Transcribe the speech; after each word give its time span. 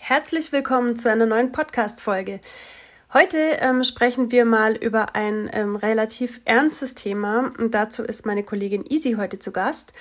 Herzlich 0.00 0.52
willkommen 0.52 0.96
zu 0.96 1.10
einer 1.10 1.24
neuen 1.24 1.52
Podcast-Folge. 1.52 2.40
Heute 3.12 3.38
ähm, 3.38 3.84
sprechen 3.84 4.30
wir 4.32 4.44
mal 4.44 4.76
über 4.76 5.14
ein 5.14 5.48
ähm, 5.52 5.76
relativ 5.76 6.40
ernstes 6.44 6.94
Thema 6.94 7.50
und 7.58 7.74
dazu 7.74 8.02
ist 8.02 8.26
meine 8.26 8.42
Kollegin 8.42 8.84
Easy 8.88 9.12
heute 9.12 9.38
zu 9.38 9.52
Gast. 9.52 9.92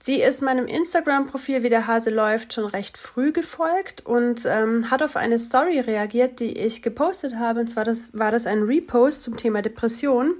Sie 0.00 0.20
ist 0.20 0.42
meinem 0.42 0.66
Instagram-Profil, 0.66 1.62
wie 1.62 1.68
der 1.68 1.86
Hase 1.86 2.10
läuft, 2.10 2.54
schon 2.54 2.66
recht 2.66 2.98
früh 2.98 3.32
gefolgt 3.32 4.04
und 4.04 4.44
ähm, 4.46 4.90
hat 4.90 5.02
auf 5.02 5.14
eine 5.14 5.38
Story 5.38 5.78
reagiert, 5.78 6.40
die 6.40 6.58
ich 6.58 6.82
gepostet 6.82 7.36
habe. 7.36 7.60
Und 7.60 7.68
zwar 7.68 7.84
das, 7.84 8.18
war 8.18 8.30
das 8.30 8.46
ein 8.46 8.62
Repost 8.62 9.22
zum 9.22 9.36
Thema 9.36 9.62
Depression, 9.62 10.34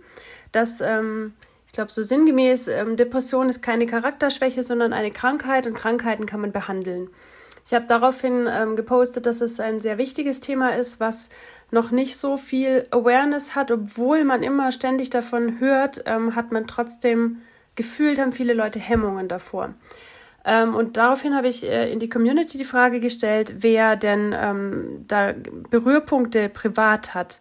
das 0.51 0.81
ähm, 0.81 1.35
ich 1.67 1.77
glaube, 1.77 1.91
so 1.91 2.05
sinngemäß, 2.05 2.69
ähm, 2.69 2.97
Depression 2.97 3.49
ist 3.49 3.61
keine 3.61 3.87
Charakterschwäche, 3.87 4.63
sondern 4.63 4.93
eine 4.93 5.11
Krankheit 5.11 5.67
und 5.67 5.75
Krankheiten 5.75 6.25
kann 6.25 6.41
man 6.41 6.53
behandeln. 6.53 7.11
Ich 7.67 7.73
habe 7.73 7.87
daraufhin 7.87 8.47
ähm, 8.51 8.77
gepostet, 8.77 9.27
dass 9.27 9.41
es 9.41 9.59
ein 9.59 9.81
sehr 9.81 9.97
wichtiges 9.97 10.41
Thema 10.41 10.71
ist, 10.77 11.01
was 11.01 11.31
noch 11.71 11.91
nicht 11.91 12.17
so 12.17 12.37
viel 12.37 12.87
Awareness 12.91 13.55
hat, 13.55 13.71
obwohl 13.71 14.25
man 14.25 14.43
immer 14.43 14.71
ständig 14.71 15.11
davon 15.11 15.61
hört, 15.61 16.03
ähm, 16.07 16.35
hat 16.35 16.53
man 16.53 16.67
trotzdem 16.67 17.39
gefühlt, 17.75 18.19
haben 18.19 18.33
viele 18.33 18.53
Leute 18.53 18.79
Hemmungen 18.79 19.29
davor. 19.29 19.75
Ähm, 20.45 20.75
und 20.75 20.99
daraufhin 20.99 21.35
habe 21.35 21.49
ich 21.49 21.65
äh, 21.65 21.91
in 21.91 22.01
die 22.01 22.11
Community 22.11 22.59
die 22.59 22.65
Frage 22.65 23.01
gestellt, 23.01 23.55
wer 23.59 23.97
denn 23.97 24.35
ähm, 24.37 25.05
da 25.09 25.33
Berührpunkte 25.71 26.51
privat 26.51 27.15
hat. 27.15 27.41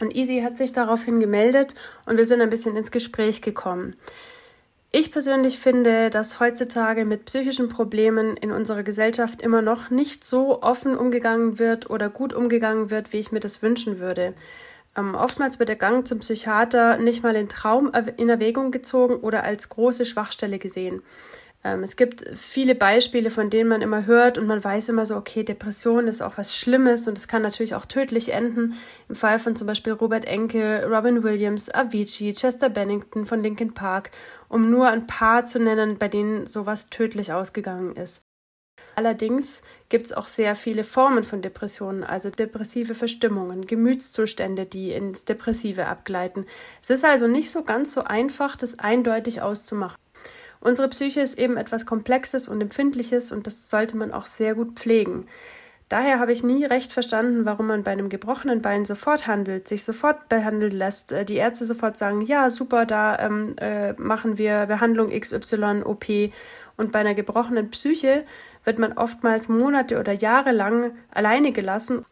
Und 0.00 0.14
Easy 0.14 0.42
hat 0.42 0.56
sich 0.56 0.72
daraufhin 0.72 1.20
gemeldet 1.20 1.74
und 2.06 2.18
wir 2.18 2.26
sind 2.26 2.40
ein 2.42 2.50
bisschen 2.50 2.76
ins 2.76 2.90
Gespräch 2.90 3.40
gekommen. 3.42 3.96
Ich 4.90 5.12
persönlich 5.12 5.58
finde, 5.58 6.08
dass 6.08 6.40
heutzutage 6.40 7.04
mit 7.04 7.26
psychischen 7.26 7.68
Problemen 7.68 8.38
in 8.38 8.50
unserer 8.50 8.82
Gesellschaft 8.82 9.42
immer 9.42 9.60
noch 9.60 9.90
nicht 9.90 10.24
so 10.24 10.62
offen 10.62 10.96
umgegangen 10.96 11.58
wird 11.58 11.90
oder 11.90 12.08
gut 12.08 12.32
umgegangen 12.32 12.90
wird, 12.90 13.12
wie 13.12 13.18
ich 13.18 13.30
mir 13.30 13.40
das 13.40 13.60
wünschen 13.60 13.98
würde. 13.98 14.32
Ähm, 14.96 15.14
oftmals 15.14 15.58
wird 15.58 15.68
der 15.68 15.76
Gang 15.76 16.06
zum 16.06 16.20
Psychiater 16.20 16.96
nicht 16.96 17.22
mal 17.22 17.36
in 17.36 17.50
Traum 17.50 17.92
in 18.16 18.30
Erwägung 18.30 18.70
gezogen 18.70 19.16
oder 19.16 19.44
als 19.44 19.68
große 19.68 20.06
Schwachstelle 20.06 20.58
gesehen. 20.58 21.02
Ähm, 21.64 21.82
es 21.82 21.96
gibt 21.96 22.24
viele 22.34 22.74
Beispiele, 22.74 23.30
von 23.30 23.50
denen 23.50 23.68
man 23.68 23.82
immer 23.82 24.06
hört 24.06 24.38
und 24.38 24.46
man 24.46 24.62
weiß 24.62 24.88
immer 24.90 25.06
so, 25.06 25.16
okay, 25.16 25.42
Depression 25.42 26.06
ist 26.06 26.22
auch 26.22 26.38
was 26.38 26.56
Schlimmes 26.56 27.08
und 27.08 27.18
es 27.18 27.28
kann 27.28 27.42
natürlich 27.42 27.74
auch 27.74 27.84
tödlich 27.84 28.32
enden. 28.32 28.74
Im 29.08 29.16
Fall 29.16 29.38
von 29.38 29.56
zum 29.56 29.66
Beispiel 29.66 29.92
Robert 29.92 30.24
Enke, 30.24 30.86
Robin 30.88 31.22
Williams, 31.22 31.72
Avicii, 31.74 32.32
Chester 32.32 32.68
Bennington 32.68 33.26
von 33.26 33.42
Linkin 33.42 33.74
Park, 33.74 34.10
um 34.48 34.70
nur 34.70 34.88
ein 34.88 35.06
paar 35.06 35.46
zu 35.46 35.58
nennen, 35.58 35.98
bei 35.98 36.08
denen 36.08 36.46
sowas 36.46 36.90
tödlich 36.90 37.32
ausgegangen 37.32 37.96
ist. 37.96 38.22
Allerdings 38.94 39.62
gibt 39.88 40.06
es 40.06 40.12
auch 40.12 40.26
sehr 40.26 40.56
viele 40.56 40.82
Formen 40.82 41.22
von 41.22 41.40
Depressionen, 41.40 42.02
also 42.02 42.30
depressive 42.30 42.94
Verstimmungen, 42.94 43.66
Gemütszustände, 43.66 44.66
die 44.66 44.92
ins 44.92 45.24
Depressive 45.24 45.86
abgleiten. 45.86 46.46
Es 46.82 46.90
ist 46.90 47.04
also 47.04 47.28
nicht 47.28 47.50
so 47.50 47.62
ganz 47.62 47.92
so 47.92 48.02
einfach, 48.02 48.56
das 48.56 48.78
eindeutig 48.78 49.40
auszumachen. 49.40 49.96
Unsere 50.60 50.88
Psyche 50.88 51.20
ist 51.20 51.38
eben 51.38 51.56
etwas 51.56 51.86
Komplexes 51.86 52.48
und 52.48 52.60
Empfindliches 52.60 53.32
und 53.32 53.46
das 53.46 53.70
sollte 53.70 53.96
man 53.96 54.12
auch 54.12 54.26
sehr 54.26 54.54
gut 54.54 54.78
pflegen. 54.78 55.26
Daher 55.88 56.18
habe 56.18 56.32
ich 56.32 56.42
nie 56.42 56.66
recht 56.66 56.92
verstanden, 56.92 57.46
warum 57.46 57.68
man 57.68 57.82
bei 57.82 57.92
einem 57.92 58.10
gebrochenen 58.10 58.60
Bein 58.60 58.84
sofort 58.84 59.26
handelt, 59.26 59.68
sich 59.68 59.84
sofort 59.84 60.28
behandeln 60.28 60.72
lässt, 60.72 61.12
äh, 61.12 61.24
die 61.24 61.36
Ärzte 61.36 61.64
sofort 61.64 61.96
sagen, 61.96 62.20
ja, 62.20 62.50
super, 62.50 62.84
da 62.84 63.18
ähm, 63.18 63.54
äh, 63.58 63.94
machen 63.94 64.36
wir 64.36 64.66
Behandlung 64.66 65.08
XY, 65.08 65.82
OP. 65.84 66.06
Und 66.76 66.92
bei 66.92 66.98
einer 66.98 67.14
gebrochenen 67.14 67.70
Psyche 67.70 68.24
wird 68.64 68.78
man 68.78 68.92
oftmals 68.92 69.48
Monate 69.48 69.98
oder 69.98 70.12
Jahre 70.12 70.52
lang 70.52 70.92
alleine 71.10 71.52
gelassen 71.52 72.04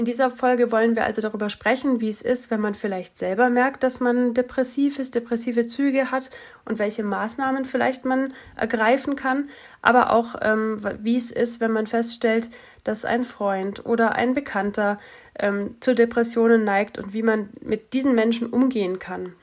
in 0.00 0.06
dieser 0.06 0.30
Folge 0.30 0.72
wollen 0.72 0.96
wir 0.96 1.04
also 1.04 1.20
darüber 1.20 1.50
sprechen, 1.50 2.00
wie 2.00 2.08
es 2.08 2.22
ist, 2.22 2.50
wenn 2.50 2.62
man 2.62 2.74
vielleicht 2.74 3.18
selber 3.18 3.50
merkt, 3.50 3.82
dass 3.82 4.00
man 4.00 4.32
depressiv 4.32 4.98
ist, 4.98 5.14
depressive 5.14 5.66
Züge 5.66 6.10
hat 6.10 6.30
und 6.64 6.78
welche 6.78 7.02
Maßnahmen 7.02 7.66
vielleicht 7.66 8.06
man 8.06 8.32
ergreifen 8.56 9.14
kann, 9.14 9.50
aber 9.82 10.10
auch 10.10 10.36
ähm, 10.40 10.80
wie 11.00 11.18
es 11.18 11.30
ist, 11.30 11.60
wenn 11.60 11.72
man 11.72 11.86
feststellt, 11.86 12.48
dass 12.82 13.04
ein 13.04 13.24
Freund 13.24 13.84
oder 13.84 14.12
ein 14.12 14.32
Bekannter 14.32 14.98
ähm, 15.38 15.76
zu 15.80 15.94
Depressionen 15.94 16.64
neigt 16.64 16.96
und 16.96 17.12
wie 17.12 17.22
man 17.22 17.50
mit 17.60 17.92
diesen 17.92 18.14
Menschen 18.14 18.48
umgehen 18.48 18.98
kann. 19.00 19.34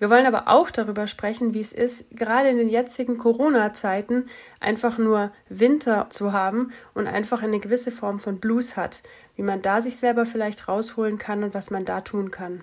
Wir 0.00 0.08
wollen 0.08 0.24
aber 0.24 0.48
auch 0.48 0.70
darüber 0.70 1.06
sprechen, 1.06 1.52
wie 1.52 1.60
es 1.60 1.74
ist, 1.74 2.06
gerade 2.10 2.48
in 2.48 2.56
den 2.56 2.70
jetzigen 2.70 3.18
Corona-Zeiten 3.18 4.24
einfach 4.58 4.96
nur 4.96 5.30
Winter 5.50 6.06
zu 6.08 6.32
haben 6.32 6.72
und 6.94 7.06
einfach 7.06 7.42
eine 7.42 7.60
gewisse 7.60 7.90
Form 7.92 8.18
von 8.18 8.40
Blues 8.40 8.78
hat, 8.78 9.02
wie 9.36 9.42
man 9.42 9.60
da 9.60 9.82
sich 9.82 9.98
selber 9.98 10.24
vielleicht 10.24 10.68
rausholen 10.68 11.18
kann 11.18 11.44
und 11.44 11.52
was 11.52 11.70
man 11.70 11.84
da 11.84 12.00
tun 12.00 12.30
kann. 12.30 12.62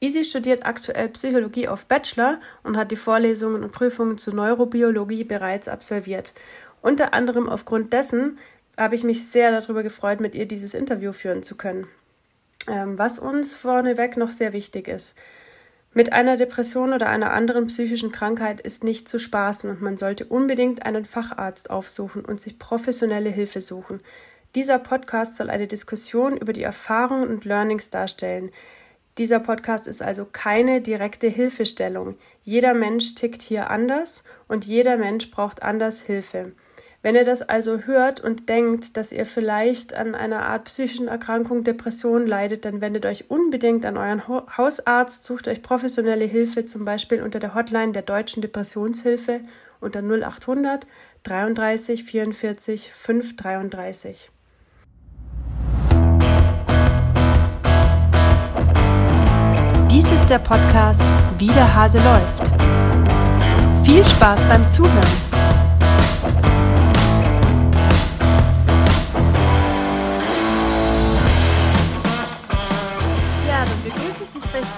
Easy 0.00 0.24
studiert 0.24 0.64
aktuell 0.64 1.10
Psychologie 1.10 1.68
auf 1.68 1.84
Bachelor 1.84 2.40
und 2.62 2.78
hat 2.78 2.90
die 2.90 2.96
Vorlesungen 2.96 3.62
und 3.62 3.72
Prüfungen 3.72 4.16
zur 4.16 4.32
Neurobiologie 4.32 5.24
bereits 5.24 5.68
absolviert. 5.68 6.32
Unter 6.80 7.12
anderem 7.12 7.50
aufgrund 7.50 7.92
dessen 7.92 8.38
habe 8.78 8.94
ich 8.94 9.04
mich 9.04 9.28
sehr 9.28 9.50
darüber 9.50 9.82
gefreut, 9.82 10.20
mit 10.20 10.34
ihr 10.34 10.46
dieses 10.46 10.72
Interview 10.72 11.12
führen 11.12 11.42
zu 11.42 11.54
können. 11.54 11.86
Ähm, 12.66 12.96
was 12.96 13.18
uns 13.18 13.54
vorneweg 13.54 14.16
noch 14.16 14.30
sehr 14.30 14.54
wichtig 14.54 14.88
ist. 14.88 15.14
Mit 15.98 16.12
einer 16.12 16.36
Depression 16.36 16.92
oder 16.92 17.08
einer 17.08 17.32
anderen 17.32 17.66
psychischen 17.66 18.12
Krankheit 18.12 18.60
ist 18.60 18.84
nicht 18.84 19.08
zu 19.08 19.18
spaßen 19.18 19.68
und 19.68 19.82
man 19.82 19.96
sollte 19.96 20.26
unbedingt 20.26 20.86
einen 20.86 21.04
Facharzt 21.04 21.70
aufsuchen 21.70 22.24
und 22.24 22.40
sich 22.40 22.56
professionelle 22.56 23.30
Hilfe 23.30 23.60
suchen. 23.60 23.98
Dieser 24.54 24.78
Podcast 24.78 25.34
soll 25.34 25.50
eine 25.50 25.66
Diskussion 25.66 26.36
über 26.36 26.52
die 26.52 26.62
Erfahrungen 26.62 27.28
und 27.28 27.44
Learnings 27.44 27.90
darstellen. 27.90 28.52
Dieser 29.18 29.40
Podcast 29.40 29.88
ist 29.88 30.00
also 30.00 30.24
keine 30.24 30.80
direkte 30.80 31.26
Hilfestellung. 31.26 32.16
Jeder 32.42 32.74
Mensch 32.74 33.16
tickt 33.16 33.42
hier 33.42 33.68
anders 33.68 34.22
und 34.46 34.66
jeder 34.66 34.98
Mensch 34.98 35.32
braucht 35.32 35.64
anders 35.64 36.00
Hilfe. 36.02 36.52
Wenn 37.00 37.14
ihr 37.14 37.24
das 37.24 37.42
also 37.42 37.82
hört 37.82 38.18
und 38.20 38.48
denkt, 38.48 38.96
dass 38.96 39.12
ihr 39.12 39.24
vielleicht 39.24 39.94
an 39.94 40.16
einer 40.16 40.42
Art 40.42 40.64
psychischen 40.64 41.06
Erkrankung, 41.06 41.62
Depression 41.62 42.26
leidet, 42.26 42.64
dann 42.64 42.80
wendet 42.80 43.06
euch 43.06 43.30
unbedingt 43.30 43.86
an 43.86 43.96
euren 43.96 44.26
Hausarzt, 44.26 45.22
sucht 45.22 45.46
euch 45.46 45.62
professionelle 45.62 46.24
Hilfe, 46.24 46.64
zum 46.64 46.84
Beispiel 46.84 47.22
unter 47.22 47.38
der 47.38 47.54
Hotline 47.54 47.92
der 47.92 48.02
Deutschen 48.02 48.42
Depressionshilfe 48.42 49.42
unter 49.80 50.00
0800 50.02 50.88
33 51.22 52.02
44 52.02 52.92
533. 52.92 54.30
Dies 59.88 60.10
ist 60.10 60.26
der 60.26 60.40
Podcast 60.40 61.06
Wie 61.38 61.46
der 61.46 61.72
Hase 61.72 62.00
läuft. 62.00 62.48
Viel 63.84 64.04
Spaß 64.04 64.44
beim 64.48 64.68
Zuhören. 64.68 65.47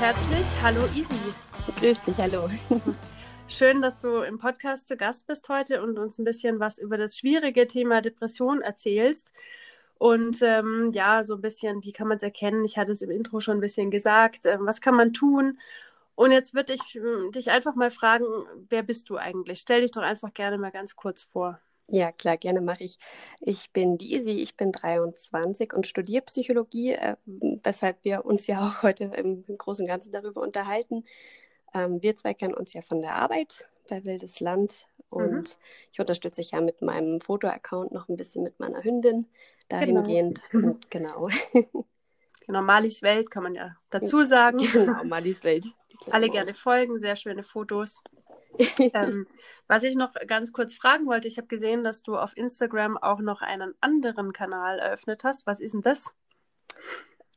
Herzlich. 0.00 0.46
Hallo 0.62 0.80
Easy. 0.94 1.34
Grüß 1.76 2.00
dich, 2.00 2.16
hallo. 2.16 2.48
Schön, 3.48 3.82
dass 3.82 4.00
du 4.00 4.22
im 4.22 4.38
Podcast 4.38 4.88
zu 4.88 4.96
Gast 4.96 5.26
bist 5.26 5.46
heute 5.50 5.82
und 5.82 5.98
uns 5.98 6.18
ein 6.18 6.24
bisschen 6.24 6.58
was 6.58 6.78
über 6.78 6.96
das 6.96 7.18
schwierige 7.18 7.66
Thema 7.66 8.00
Depression 8.00 8.62
erzählst. 8.62 9.30
Und 9.98 10.40
ähm, 10.40 10.90
ja, 10.94 11.22
so 11.22 11.34
ein 11.34 11.42
bisschen, 11.42 11.84
wie 11.84 11.92
kann 11.92 12.08
man 12.08 12.16
es 12.16 12.22
erkennen? 12.22 12.64
Ich 12.64 12.78
hatte 12.78 12.92
es 12.92 13.02
im 13.02 13.10
Intro 13.10 13.40
schon 13.40 13.58
ein 13.58 13.60
bisschen 13.60 13.90
gesagt. 13.90 14.46
Ähm, 14.46 14.60
was 14.64 14.80
kann 14.80 14.94
man 14.94 15.12
tun? 15.12 15.60
Und 16.14 16.32
jetzt 16.32 16.54
würde 16.54 16.72
ich 16.72 16.96
äh, 16.96 17.30
dich 17.32 17.50
einfach 17.50 17.74
mal 17.74 17.90
fragen, 17.90 18.24
wer 18.70 18.82
bist 18.82 19.10
du 19.10 19.18
eigentlich? 19.18 19.60
Stell 19.60 19.82
dich 19.82 19.90
doch 19.90 20.02
einfach 20.02 20.32
gerne 20.32 20.56
mal 20.56 20.70
ganz 20.70 20.96
kurz 20.96 21.22
vor. 21.24 21.60
Ja, 21.92 22.12
klar, 22.12 22.36
gerne 22.36 22.60
mache 22.60 22.84
ich. 22.84 22.98
Ich 23.40 23.72
bin 23.72 23.98
die 23.98 24.14
Isi, 24.14 24.30
ich 24.30 24.56
bin 24.56 24.70
23 24.70 25.72
und 25.72 25.88
studiere 25.88 26.22
Psychologie, 26.22 26.92
äh, 26.92 27.16
weshalb 27.26 28.04
wir 28.04 28.24
uns 28.24 28.46
ja 28.46 28.60
auch 28.68 28.82
heute 28.82 29.04
im, 29.16 29.44
Großen 29.58 29.84
und 29.84 29.88
Ganzen 29.88 30.12
darüber 30.12 30.40
unterhalten. 30.40 31.04
Ähm, 31.74 32.00
wir 32.00 32.16
zwei 32.16 32.32
kennen 32.32 32.54
uns 32.54 32.72
ja 32.74 32.82
von 32.82 33.02
der 33.02 33.16
Arbeit 33.16 33.68
bei 33.88 34.04
Wildes 34.04 34.38
Land 34.38 34.86
mhm. 35.10 35.16
und 35.16 35.32
mhm. 35.32 35.64
ich 35.92 35.98
unterstütze 35.98 36.40
dich 36.40 36.52
ja 36.52 36.60
mit 36.60 36.80
meinem 36.80 37.20
Foto-Account 37.20 37.90
noch 37.90 38.08
ein 38.08 38.16
bisschen 38.16 38.44
mit 38.44 38.60
meiner 38.60 38.84
Hündin 38.84 39.26
dahingehend. 39.68 40.40
Genau. 40.50 40.68
Und 40.70 40.90
genau. 40.90 41.28
genau, 42.46 42.62
Malis 42.62 43.02
Welt 43.02 43.30
kann 43.30 43.42
man 43.42 43.54
ja 43.54 43.76
dazu 43.90 44.22
sagen. 44.24 44.58
Genau, 44.58 45.04
Malis 45.04 45.42
Welt. 45.42 45.66
Alle 46.10 46.30
gerne 46.30 46.54
folgen, 46.54 46.98
sehr 46.98 47.16
schöne 47.16 47.42
Fotos. 47.42 48.02
ähm, 48.94 49.26
was 49.68 49.82
ich 49.84 49.94
noch 49.94 50.14
ganz 50.26 50.52
kurz 50.52 50.74
fragen 50.74 51.06
wollte, 51.06 51.28
ich 51.28 51.38
habe 51.38 51.46
gesehen, 51.46 51.84
dass 51.84 52.02
du 52.02 52.16
auf 52.16 52.36
Instagram 52.36 52.98
auch 52.98 53.20
noch 53.20 53.40
einen 53.40 53.74
anderen 53.80 54.32
Kanal 54.32 54.78
eröffnet 54.78 55.24
hast. 55.24 55.46
Was 55.46 55.60
ist 55.60 55.74
denn 55.74 55.82
das? 55.82 56.14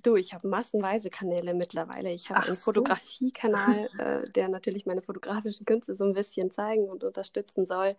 Du, 0.02 0.18
ich 0.18 0.34
habe 0.34 0.48
massenweise 0.48 1.10
Kanäle 1.10 1.54
mittlerweile. 1.54 2.12
Ich 2.12 2.30
habe 2.30 2.48
einen 2.48 2.56
so. 2.56 2.72
Fotografiekanal, 2.72 3.90
äh, 4.00 4.30
der 4.32 4.50
natürlich 4.50 4.86
meine 4.86 5.02
fotografischen 5.02 5.66
Künste 5.66 5.96
so 5.96 6.04
ein 6.04 6.14
bisschen 6.14 6.52
zeigen 6.52 6.90
und 6.90 7.04
unterstützen 7.04 7.66
soll. 7.66 7.96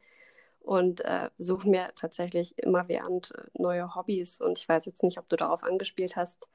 und 0.61 1.02
äh, 1.02 1.31
suche 1.38 1.69
mir 1.69 1.93
tatsächlich 1.94 2.58
immer 2.58 2.88
während 2.88 3.32
äh, 3.32 3.43
neue 3.55 3.94
Hobbys. 3.94 4.40
Und 4.40 4.58
ich 4.58 4.69
weiß 4.69 4.87
jetzt 4.87 5.02
nicht, 5.02 5.19
ob 5.19 5.28
du 5.28 5.37
darauf 5.37 5.62
angespielt 5.62 6.16
hast. 6.16 6.49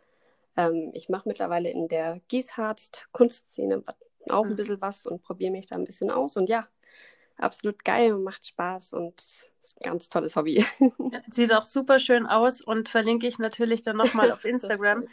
Ähm, 0.58 0.92
ich 0.94 1.10
mache 1.10 1.28
mittlerweile 1.28 1.70
in 1.70 1.88
der 1.88 2.22
Gießharzt 2.28 3.08
Kunstszene 3.12 3.84
auch 4.30 4.46
ein 4.46 4.52
mhm. 4.52 4.56
bisschen 4.56 4.82
was 4.82 5.06
und 5.06 5.22
probiere 5.22 5.52
mich 5.52 5.68
da 5.68 5.76
ein 5.76 5.86
bisschen 5.86 6.12
aus. 6.12 6.38
Und 6.38 6.50
ja, 6.50 6.68
absolut 7.38 7.84
geil 7.84 8.14
und 8.14 8.24
macht 8.24 8.48
Spaß 8.48 8.94
und 8.94 9.24
ganz 9.82 10.10
tolles 10.10 10.36
Hobby. 10.36 10.66
Sieht 11.30 11.54
auch 11.54 11.64
super 11.64 12.00
schön 12.00 12.28
aus 12.28 12.62
und 12.62 12.90
verlinke 12.90 13.28
ich 13.28 13.40
natürlich 13.40 13.82
dann 13.82 13.98
nochmal 13.98 14.32
auf 14.32 14.46
Instagram. 14.46 15.08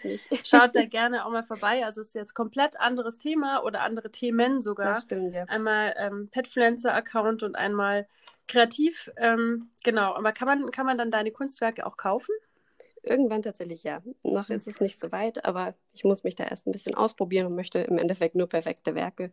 Schaut 0.44 0.74
da 0.74 0.84
gerne 0.86 1.24
auch 1.24 1.30
mal 1.30 1.44
vorbei. 1.44 1.84
Also 1.84 2.00
es 2.00 2.08
ist 2.08 2.14
jetzt 2.14 2.34
komplett 2.34 2.78
anderes 2.80 3.18
Thema 3.18 3.62
oder 3.62 3.82
andere 3.82 4.10
Themen 4.10 4.60
sogar. 4.60 4.94
Das 4.94 5.02
stimmt, 5.02 5.34
ja. 5.34 5.44
Einmal 5.44 5.94
ähm, 5.96 6.28
Petfluencer-Account 6.30 7.42
und 7.42 7.54
einmal 7.54 8.08
kreativ. 8.48 9.10
Ähm, 9.16 9.70
genau, 9.84 10.14
aber 10.14 10.32
kann 10.32 10.46
man, 10.46 10.70
kann 10.70 10.86
man 10.86 10.98
dann 10.98 11.10
deine 11.10 11.32
Kunstwerke 11.32 11.86
auch 11.86 11.96
kaufen? 11.96 12.34
Irgendwann 13.06 13.42
tatsächlich 13.42 13.84
ja. 13.84 14.02
Noch 14.22 14.50
ist 14.50 14.66
es 14.66 14.80
nicht 14.80 14.98
so 14.98 15.12
weit, 15.12 15.44
aber 15.44 15.74
ich 15.94 16.04
muss 16.04 16.24
mich 16.24 16.34
da 16.34 16.44
erst 16.44 16.66
ein 16.66 16.72
bisschen 16.72 16.94
ausprobieren 16.94 17.46
und 17.46 17.54
möchte 17.54 17.78
im 17.78 17.98
Endeffekt 17.98 18.34
nur 18.34 18.48
perfekte 18.48 18.94
Werke 18.94 19.32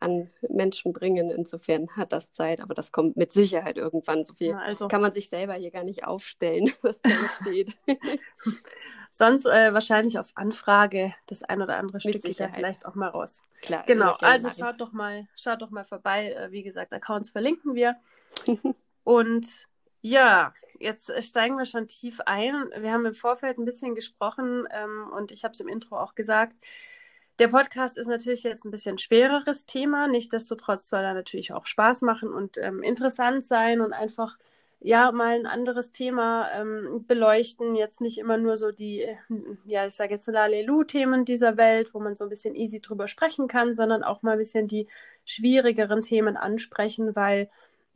an 0.00 0.28
Menschen 0.48 0.92
bringen. 0.92 1.30
Insofern 1.30 1.88
hat 1.96 2.12
das 2.12 2.32
Zeit, 2.32 2.60
aber 2.60 2.74
das 2.74 2.92
kommt 2.92 3.16
mit 3.16 3.32
Sicherheit 3.32 3.76
irgendwann. 3.76 4.24
So 4.24 4.34
viel 4.34 4.52
also. 4.54 4.88
kann 4.88 5.00
man 5.00 5.12
sich 5.12 5.28
selber 5.28 5.54
hier 5.54 5.70
gar 5.70 5.84
nicht 5.84 6.04
aufstellen, 6.04 6.70
was 6.82 7.00
da 7.02 7.10
steht. 7.40 7.76
Sonst 9.10 9.46
äh, 9.46 9.72
wahrscheinlich 9.72 10.18
auf 10.18 10.30
Anfrage 10.34 11.14
das 11.26 11.42
ein 11.42 11.62
oder 11.62 11.78
andere 11.78 12.00
Stück 12.00 12.22
geht 12.22 12.38
ja 12.38 12.48
vielleicht 12.48 12.86
auch 12.86 12.94
mal 12.94 13.08
raus. 13.08 13.42
Klar. 13.62 13.84
Genau, 13.86 14.12
also 14.20 14.50
schaut 14.50 14.80
doch 14.80 14.92
mal, 14.92 15.26
schaut 15.34 15.62
doch 15.62 15.70
mal 15.70 15.84
vorbei. 15.84 16.32
Äh, 16.32 16.52
wie 16.52 16.62
gesagt, 16.62 16.92
Accounts 16.92 17.30
verlinken 17.30 17.74
wir. 17.74 17.96
Und 19.04 19.46
ja, 20.02 20.52
jetzt 20.78 21.12
steigen 21.22 21.56
wir 21.56 21.64
schon 21.64 21.88
tief 21.88 22.20
ein. 22.26 22.70
Wir 22.78 22.92
haben 22.92 23.06
im 23.06 23.14
Vorfeld 23.14 23.58
ein 23.58 23.64
bisschen 23.64 23.94
gesprochen 23.94 24.66
ähm, 24.70 25.10
und 25.16 25.30
ich 25.30 25.44
habe 25.44 25.52
es 25.52 25.60
im 25.60 25.68
Intro 25.68 25.98
auch 25.98 26.14
gesagt. 26.14 26.54
Der 27.38 27.48
Podcast 27.48 27.98
ist 27.98 28.08
natürlich 28.08 28.42
jetzt 28.42 28.64
ein 28.64 28.72
bisschen 28.72 28.98
schwereres 28.98 29.64
Thema. 29.64 30.08
Nichtsdestotrotz 30.08 30.88
soll 30.88 31.04
er 31.04 31.14
natürlich 31.14 31.52
auch 31.52 31.66
Spaß 31.66 32.02
machen 32.02 32.32
und 32.32 32.58
ähm, 32.58 32.82
interessant 32.82 33.44
sein 33.44 33.80
und 33.80 33.92
einfach 33.92 34.38
ja 34.80 35.12
mal 35.12 35.34
ein 35.34 35.46
anderes 35.46 35.92
Thema 35.92 36.50
ähm, 36.52 37.04
beleuchten. 37.06 37.76
Jetzt 37.76 38.00
nicht 38.00 38.18
immer 38.18 38.38
nur 38.38 38.56
so 38.56 38.72
die, 38.72 39.06
ja, 39.66 39.86
ich 39.86 39.94
sage 39.94 40.14
jetzt 40.14 40.26
Lalelu-Themen 40.26 41.24
dieser 41.24 41.56
Welt, 41.56 41.94
wo 41.94 42.00
man 42.00 42.16
so 42.16 42.24
ein 42.24 42.30
bisschen 42.30 42.56
easy 42.56 42.80
drüber 42.80 43.06
sprechen 43.06 43.46
kann, 43.48 43.74
sondern 43.74 44.02
auch 44.02 44.22
mal 44.22 44.32
ein 44.32 44.38
bisschen 44.38 44.66
die 44.66 44.88
schwierigeren 45.24 46.02
Themen 46.02 46.36
ansprechen, 46.36 47.14
weil 47.14 47.48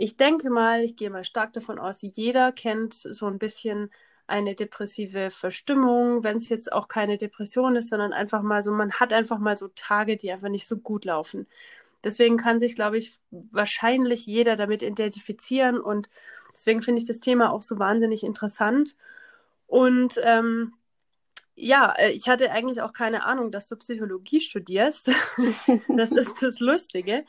ich 0.03 0.17
denke 0.17 0.51
mal, 0.51 0.83
ich 0.83 0.97
gehe 0.97 1.11
mal 1.11 1.23
stark 1.23 1.53
davon 1.53 1.79
aus, 1.79 1.99
jeder 2.03 2.51
kennt 2.51 2.93
so 2.93 3.27
ein 3.27 3.39
bisschen 3.39 3.89
eine 4.27 4.57
depressive 4.57 5.31
Verstimmung, 5.31 6.25
wenn 6.25 6.39
es 6.39 6.49
jetzt 6.49 6.73
auch 6.73 6.89
keine 6.89 7.19
Depression 7.19 7.77
ist, 7.77 7.91
sondern 7.91 8.13
einfach 8.13 8.43
mal 8.43 8.63
so, 8.63 8.73
man 8.73 8.95
hat 8.95 9.13
einfach 9.13 9.39
mal 9.39 9.55
so 9.55 9.69
Tage, 9.77 10.17
die 10.17 10.33
einfach 10.33 10.49
nicht 10.49 10.67
so 10.67 10.77
gut 10.77 11.05
laufen. 11.05 11.47
Deswegen 12.03 12.37
kann 12.37 12.59
sich, 12.59 12.75
glaube 12.75 12.99
ich, 12.99 13.21
wahrscheinlich 13.31 14.27
jeder 14.27 14.57
damit 14.57 14.83
identifizieren 14.83 15.79
und 15.79 16.09
deswegen 16.53 16.83
finde 16.83 17.01
ich 17.01 17.07
das 17.07 17.21
Thema 17.21 17.53
auch 17.53 17.63
so 17.63 17.79
wahnsinnig 17.79 18.25
interessant. 18.25 18.97
Und 19.69 20.15
ähm, 20.25 20.73
ja, 21.55 21.93
äh, 21.93 22.11
ich 22.11 22.29
hatte 22.29 22.51
eigentlich 22.51 22.83
auch 22.83 22.93
keine 22.93 23.23
Ahnung, 23.23 23.53
dass 23.53 23.69
du 23.69 23.77
Psychologie 23.77 24.41
studierst. 24.41 25.13
das 25.97 26.11
ist 26.11 26.43
das 26.43 26.59
Lustige. 26.59 27.25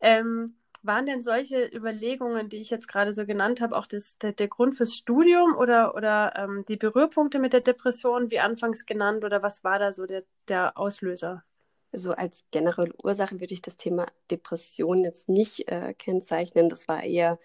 Ähm, 0.00 0.54
waren 0.82 1.06
denn 1.06 1.22
solche 1.22 1.64
Überlegungen, 1.64 2.48
die 2.48 2.58
ich 2.58 2.70
jetzt 2.70 2.88
gerade 2.88 3.12
so 3.12 3.26
genannt 3.26 3.60
habe, 3.60 3.76
auch 3.76 3.86
das, 3.86 4.18
der, 4.18 4.32
der 4.32 4.48
Grund 4.48 4.74
fürs 4.74 4.94
Studium 4.94 5.56
oder, 5.56 5.94
oder 5.94 6.34
ähm, 6.36 6.64
die 6.68 6.76
Berührpunkte 6.76 7.38
mit 7.38 7.52
der 7.52 7.60
Depression, 7.60 8.30
wie 8.30 8.40
anfangs 8.40 8.86
genannt, 8.86 9.24
oder 9.24 9.42
was 9.42 9.64
war 9.64 9.78
da 9.78 9.92
so 9.92 10.06
der, 10.06 10.24
der 10.48 10.76
Auslöser? 10.76 11.44
So 11.92 12.12
als 12.12 12.44
generelle 12.50 12.94
Ursache 13.02 13.38
würde 13.40 13.54
ich 13.54 13.62
das 13.62 13.76
Thema 13.76 14.06
Depression 14.30 15.04
jetzt 15.04 15.28
nicht 15.28 15.68
äh, 15.70 15.94
kennzeichnen. 15.94 16.68
Das 16.68 16.88
war 16.88 17.02
eher, 17.02 17.38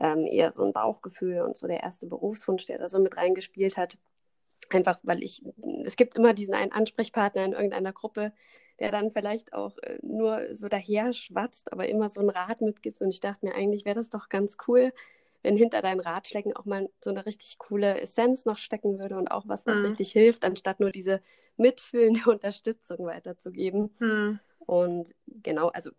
ähm, 0.00 0.26
eher 0.26 0.52
so 0.52 0.64
ein 0.64 0.72
Bauchgefühl 0.72 1.42
und 1.42 1.56
so 1.56 1.66
der 1.66 1.82
erste 1.82 2.06
Berufswunsch, 2.06 2.66
der 2.66 2.78
da 2.78 2.88
so 2.88 2.98
mit 2.98 3.16
reingespielt 3.16 3.76
hat. 3.76 3.98
Einfach 4.70 4.98
weil 5.02 5.22
ich, 5.22 5.44
es 5.84 5.96
gibt 5.96 6.16
immer 6.16 6.32
diesen 6.32 6.54
einen 6.54 6.72
Ansprechpartner 6.72 7.44
in 7.44 7.52
irgendeiner 7.52 7.92
Gruppe, 7.92 8.32
der 8.80 8.90
dann 8.90 9.10
vielleicht 9.10 9.52
auch 9.52 9.78
äh, 9.78 9.98
nur 10.02 10.54
so 10.54 10.68
daher 10.68 11.12
schwatzt, 11.12 11.72
aber 11.72 11.88
immer 11.88 12.10
so 12.10 12.20
ein 12.20 12.30
Rat 12.30 12.60
mitgibt. 12.60 13.00
Und 13.00 13.10
ich 13.10 13.20
dachte 13.20 13.46
mir, 13.46 13.54
eigentlich 13.54 13.84
wäre 13.84 13.96
das 13.96 14.10
doch 14.10 14.28
ganz 14.28 14.56
cool, 14.66 14.92
wenn 15.42 15.56
hinter 15.56 15.82
deinen 15.82 16.00
Ratschlägen 16.00 16.56
auch 16.56 16.64
mal 16.64 16.88
so 17.00 17.10
eine 17.10 17.26
richtig 17.26 17.58
coole 17.58 18.00
Essenz 18.00 18.44
noch 18.46 18.58
stecken 18.58 18.98
würde 18.98 19.16
und 19.16 19.30
auch 19.30 19.46
was, 19.46 19.66
was 19.66 19.78
mhm. 19.78 19.84
richtig 19.84 20.10
hilft, 20.10 20.44
anstatt 20.44 20.80
nur 20.80 20.90
diese 20.90 21.20
mitfühlende 21.56 22.22
Unterstützung 22.30 23.06
weiterzugeben. 23.06 23.94
Mhm. 23.98 24.40
Und 24.66 25.14
genau, 25.26 25.68
also 25.68 25.90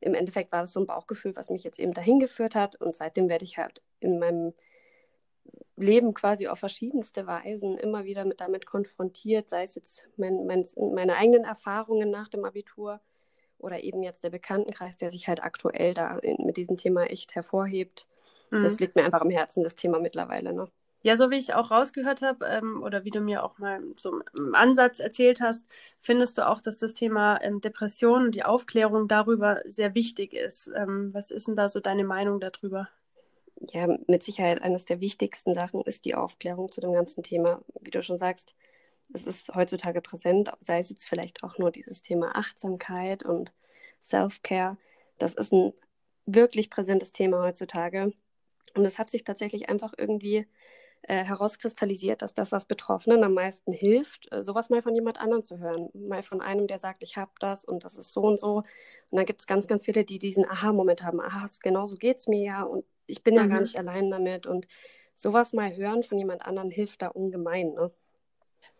im 0.00 0.14
Endeffekt 0.14 0.52
war 0.52 0.62
das 0.62 0.72
so 0.72 0.80
ein 0.80 0.86
Bauchgefühl, 0.86 1.36
was 1.36 1.50
mich 1.50 1.64
jetzt 1.64 1.78
eben 1.78 1.92
dahin 1.92 2.20
geführt 2.20 2.54
hat. 2.54 2.80
Und 2.80 2.96
seitdem 2.96 3.28
werde 3.28 3.44
ich 3.44 3.58
halt 3.58 3.82
in 4.00 4.18
meinem 4.18 4.54
Leben 5.76 6.14
quasi 6.14 6.48
auf 6.48 6.58
verschiedenste 6.58 7.26
Weisen 7.26 7.76
immer 7.76 8.04
wieder 8.04 8.24
mit 8.24 8.40
damit 8.40 8.66
konfrontiert, 8.66 9.48
sei 9.48 9.64
es 9.64 9.74
jetzt 9.74 10.08
mein, 10.16 10.46
mein, 10.46 10.64
meine 10.94 11.16
eigenen 11.16 11.44
Erfahrungen 11.44 12.10
nach 12.10 12.28
dem 12.28 12.44
Abitur 12.44 13.00
oder 13.58 13.82
eben 13.82 14.02
jetzt 14.02 14.24
der 14.24 14.30
Bekanntenkreis, 14.30 14.96
der 14.96 15.10
sich 15.10 15.28
halt 15.28 15.42
aktuell 15.42 15.94
da 15.94 16.18
in, 16.18 16.44
mit 16.46 16.56
diesem 16.56 16.76
Thema 16.76 17.04
echt 17.04 17.34
hervorhebt. 17.34 18.08
Mhm. 18.50 18.62
Das 18.62 18.78
liegt 18.78 18.96
mir 18.96 19.04
einfach 19.04 19.20
am 19.20 19.30
Herzen, 19.30 19.62
das 19.62 19.76
Thema 19.76 19.98
mittlerweile. 19.98 20.52
Ne? 20.52 20.68
Ja, 21.02 21.16
so 21.16 21.30
wie 21.30 21.36
ich 21.36 21.54
auch 21.54 21.70
rausgehört 21.70 22.22
habe 22.22 22.46
ähm, 22.46 22.82
oder 22.82 23.04
wie 23.04 23.10
du 23.10 23.20
mir 23.20 23.44
auch 23.44 23.58
mal 23.58 23.80
so 23.96 24.20
im 24.36 24.54
Ansatz 24.54 24.98
erzählt 24.98 25.40
hast, 25.40 25.68
findest 26.00 26.38
du 26.38 26.48
auch, 26.48 26.60
dass 26.60 26.78
das 26.78 26.94
Thema 26.94 27.40
ähm, 27.42 27.60
Depression 27.60 28.24
und 28.24 28.34
die 28.34 28.44
Aufklärung 28.44 29.08
darüber 29.08 29.60
sehr 29.66 29.94
wichtig 29.94 30.32
ist. 30.32 30.70
Ähm, 30.74 31.10
was 31.12 31.30
ist 31.30 31.48
denn 31.48 31.56
da 31.56 31.68
so 31.68 31.80
deine 31.80 32.04
Meinung 32.04 32.40
darüber? 32.40 32.88
Ja, 33.72 33.86
mit 34.06 34.22
Sicherheit 34.22 34.62
eines 34.62 34.84
der 34.84 35.00
wichtigsten 35.00 35.54
Sachen 35.54 35.82
ist 35.82 36.04
die 36.04 36.14
Aufklärung 36.14 36.70
zu 36.70 36.80
dem 36.80 36.92
ganzen 36.92 37.22
Thema. 37.22 37.62
Wie 37.80 37.90
du 37.90 38.02
schon 38.02 38.18
sagst, 38.18 38.54
es 39.12 39.26
ist 39.26 39.54
heutzutage 39.54 40.00
präsent, 40.00 40.50
sei 40.60 40.78
es 40.80 40.90
jetzt 40.90 41.08
vielleicht 41.08 41.44
auch 41.44 41.58
nur 41.58 41.70
dieses 41.70 42.02
Thema 42.02 42.36
Achtsamkeit 42.36 43.22
und 43.24 43.52
Self-Care. 44.02 44.76
Das 45.18 45.34
ist 45.34 45.52
ein 45.52 45.72
wirklich 46.26 46.70
präsentes 46.70 47.12
Thema 47.12 47.42
heutzutage. 47.42 48.12
Und 48.74 48.84
es 48.84 48.98
hat 48.98 49.10
sich 49.10 49.24
tatsächlich 49.24 49.68
einfach 49.68 49.94
irgendwie 49.96 50.46
äh, 51.02 51.24
herauskristallisiert, 51.24 52.20
dass 52.20 52.34
das, 52.34 52.52
was 52.52 52.66
Betroffenen 52.66 53.22
am 53.24 53.34
meisten 53.34 53.72
hilft, 53.72 54.30
äh, 54.32 54.42
sowas 54.42 54.70
mal 54.70 54.82
von 54.82 54.94
jemand 54.94 55.18
anderem 55.20 55.44
zu 55.44 55.58
hören. 55.58 55.88
Mal 55.94 56.22
von 56.22 56.40
einem, 56.40 56.66
der 56.66 56.78
sagt, 56.78 57.02
ich 57.02 57.16
habe 57.16 57.30
das 57.40 57.64
und 57.64 57.84
das 57.84 57.96
ist 57.96 58.12
so 58.12 58.22
und 58.22 58.38
so. 58.40 58.56
Und 58.56 59.16
dann 59.16 59.26
gibt 59.26 59.40
es 59.40 59.46
ganz, 59.46 59.66
ganz 59.68 59.84
viele, 59.84 60.04
die 60.04 60.18
diesen 60.18 60.44
Aha-Moment 60.44 61.02
haben. 61.02 61.20
Aha, 61.20 61.46
genau 61.62 61.86
so 61.86 61.96
geht 61.96 62.18
es 62.18 62.26
mir 62.26 62.42
ja. 62.42 62.62
Und 62.64 62.84
ich 63.06 63.22
bin 63.22 63.34
mhm. 63.34 63.40
ja 63.40 63.46
gar 63.46 63.56
mhm. 63.56 63.62
nicht 63.62 63.76
allein 63.76 64.10
damit. 64.10 64.46
Und 64.46 64.66
sowas 65.14 65.52
mal 65.52 65.74
hören 65.76 66.02
von 66.02 66.18
jemand 66.18 66.42
anderem 66.42 66.70
hilft 66.70 67.02
da 67.02 67.08
ungemein. 67.08 67.72
Ne? 67.74 67.90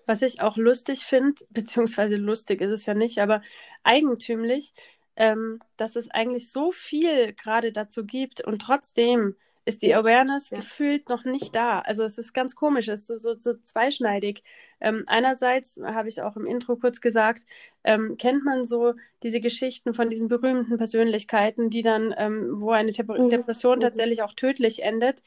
Was 0.07 0.23
ich 0.23 0.41
auch 0.41 0.57
lustig 0.57 1.05
finde, 1.05 1.43
beziehungsweise 1.51 2.17
lustig 2.17 2.61
ist 2.61 2.71
es 2.71 2.87
ja 2.87 2.95
nicht, 2.95 3.19
aber 3.19 3.43
eigentümlich, 3.83 4.73
ähm, 5.17 5.59
dass 5.77 5.97
es 5.97 6.11
eigentlich 6.11 6.51
so 6.51 6.73
viel 6.73 7.33
gerade 7.33 7.73
dazu 7.73 8.05
gibt 8.05 8.43
und 8.43 8.61
trotzdem 8.61 9.37
ist 9.67 9.83
die 9.83 9.95
Awareness 9.95 10.51
ja. 10.51 10.59
gefühlt 10.59 11.09
noch 11.09 11.25
nicht 11.25 11.55
da. 11.55 11.81
Also 11.81 12.05
es 12.05 12.19
ist 12.19 12.33
ganz 12.33 12.55
komisch, 12.55 12.87
es 12.87 13.01
ist 13.01 13.07
so, 13.09 13.17
so, 13.17 13.35
so 13.39 13.55
zweischneidig. 13.63 14.45
Ähm, 14.81 15.05
einerseits, 15.09 15.79
habe 15.83 16.09
ich 16.09 16.23
auch 16.23 16.37
im 16.37 16.47
Intro 16.47 16.77
kurz 16.77 17.01
gesagt, 17.01 17.45
ähm, 17.83 18.17
kennt 18.17 18.45
man 18.45 18.65
so 18.65 18.95
diese 19.25 19.41
Geschichten 19.41 19.93
von 19.93 20.09
diesen 20.09 20.29
berühmten 20.29 20.79
Persönlichkeiten, 20.79 21.69
die 21.69 21.83
dann, 21.83 22.15
ähm, 22.17 22.61
wo 22.61 22.71
eine 22.71 22.93
Dep 22.93 23.09
mhm. 23.09 23.29
Depression 23.29 23.79
mhm. 23.79 23.83
tatsächlich 23.83 24.23
auch 24.23 24.35
tödlich 24.35 24.85
endet. 24.85 25.23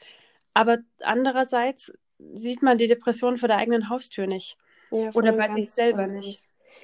Aber 0.53 0.77
andererseits 1.01 1.93
sieht 2.33 2.63
man 2.63 2.77
die 2.77 2.87
Depression 2.87 3.37
vor 3.37 3.49
der 3.49 3.57
eigenen 3.57 3.89
Haustür 3.89 4.25
nicht. 4.25 4.57
Ja, 4.91 5.11
Oder 5.13 5.33
bei 5.33 5.51
sich 5.51 5.69
selber 5.69 6.07
nicht. 6.07 6.39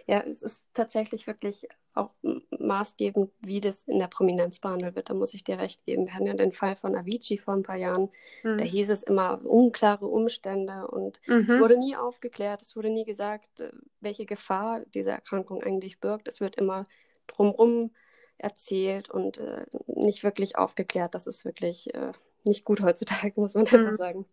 Ja, 0.08 0.22
es 0.22 0.42
ist 0.42 0.62
tatsächlich 0.74 1.26
wirklich 1.26 1.68
auch 1.96 2.12
maßgebend, 2.60 3.32
wie 3.42 3.62
das 3.62 3.84
in 3.84 4.00
der 4.00 4.08
Prominenz 4.08 4.60
behandelt 4.60 4.96
wird. 4.96 5.10
Da 5.10 5.14
muss 5.14 5.34
ich 5.34 5.44
dir 5.44 5.58
recht 5.58 5.86
geben. 5.86 6.06
Wir 6.06 6.14
hatten 6.14 6.28
ja 6.28 6.34
den 6.34 6.52
Fall 6.52 6.76
von 6.76 6.96
Avicii 6.96 7.38
vor 7.38 7.54
ein 7.54 7.64
paar 7.64 7.78
Jahren. 7.78 8.10
Mhm. 8.44 8.58
Da 8.58 8.64
hieß 8.64 8.90
es 8.90 9.02
immer 9.04 9.44
unklare 9.46 10.06
Umstände 10.06 10.88
und 10.88 11.22
mhm. 11.26 11.46
es 11.48 11.58
wurde 11.58 11.78
nie 11.78 11.96
aufgeklärt. 11.96 12.62
Es 12.62 12.76
wurde 12.76 12.90
nie 12.90 13.06
gesagt, 13.06 13.62
äh, 13.62 13.72
welche 14.02 14.26
Gefahr 14.26 14.82
diese 14.94 15.12
Erkrankung 15.12 15.64
eigentlich 15.64 16.00
birgt. 16.00 16.28
Es 16.28 16.42
wird 16.42 16.56
immer 16.56 16.86
drumherum 17.28 17.92
erzählt 18.38 19.10
und 19.10 19.38
äh, 19.38 19.66
nicht 19.88 20.24
wirklich 20.24 20.58
aufgeklärt. 20.58 21.16
Das 21.16 21.28
ist 21.28 21.46
wirklich 21.46 21.94
äh, 21.94 22.12
nicht 22.44 22.66
gut 22.66 22.82
heutzutage, 22.82 23.34
muss 23.40 23.54
man 23.54 23.64
mhm. 23.64 23.74
einfach 23.74 23.98
sagen. 23.98 24.26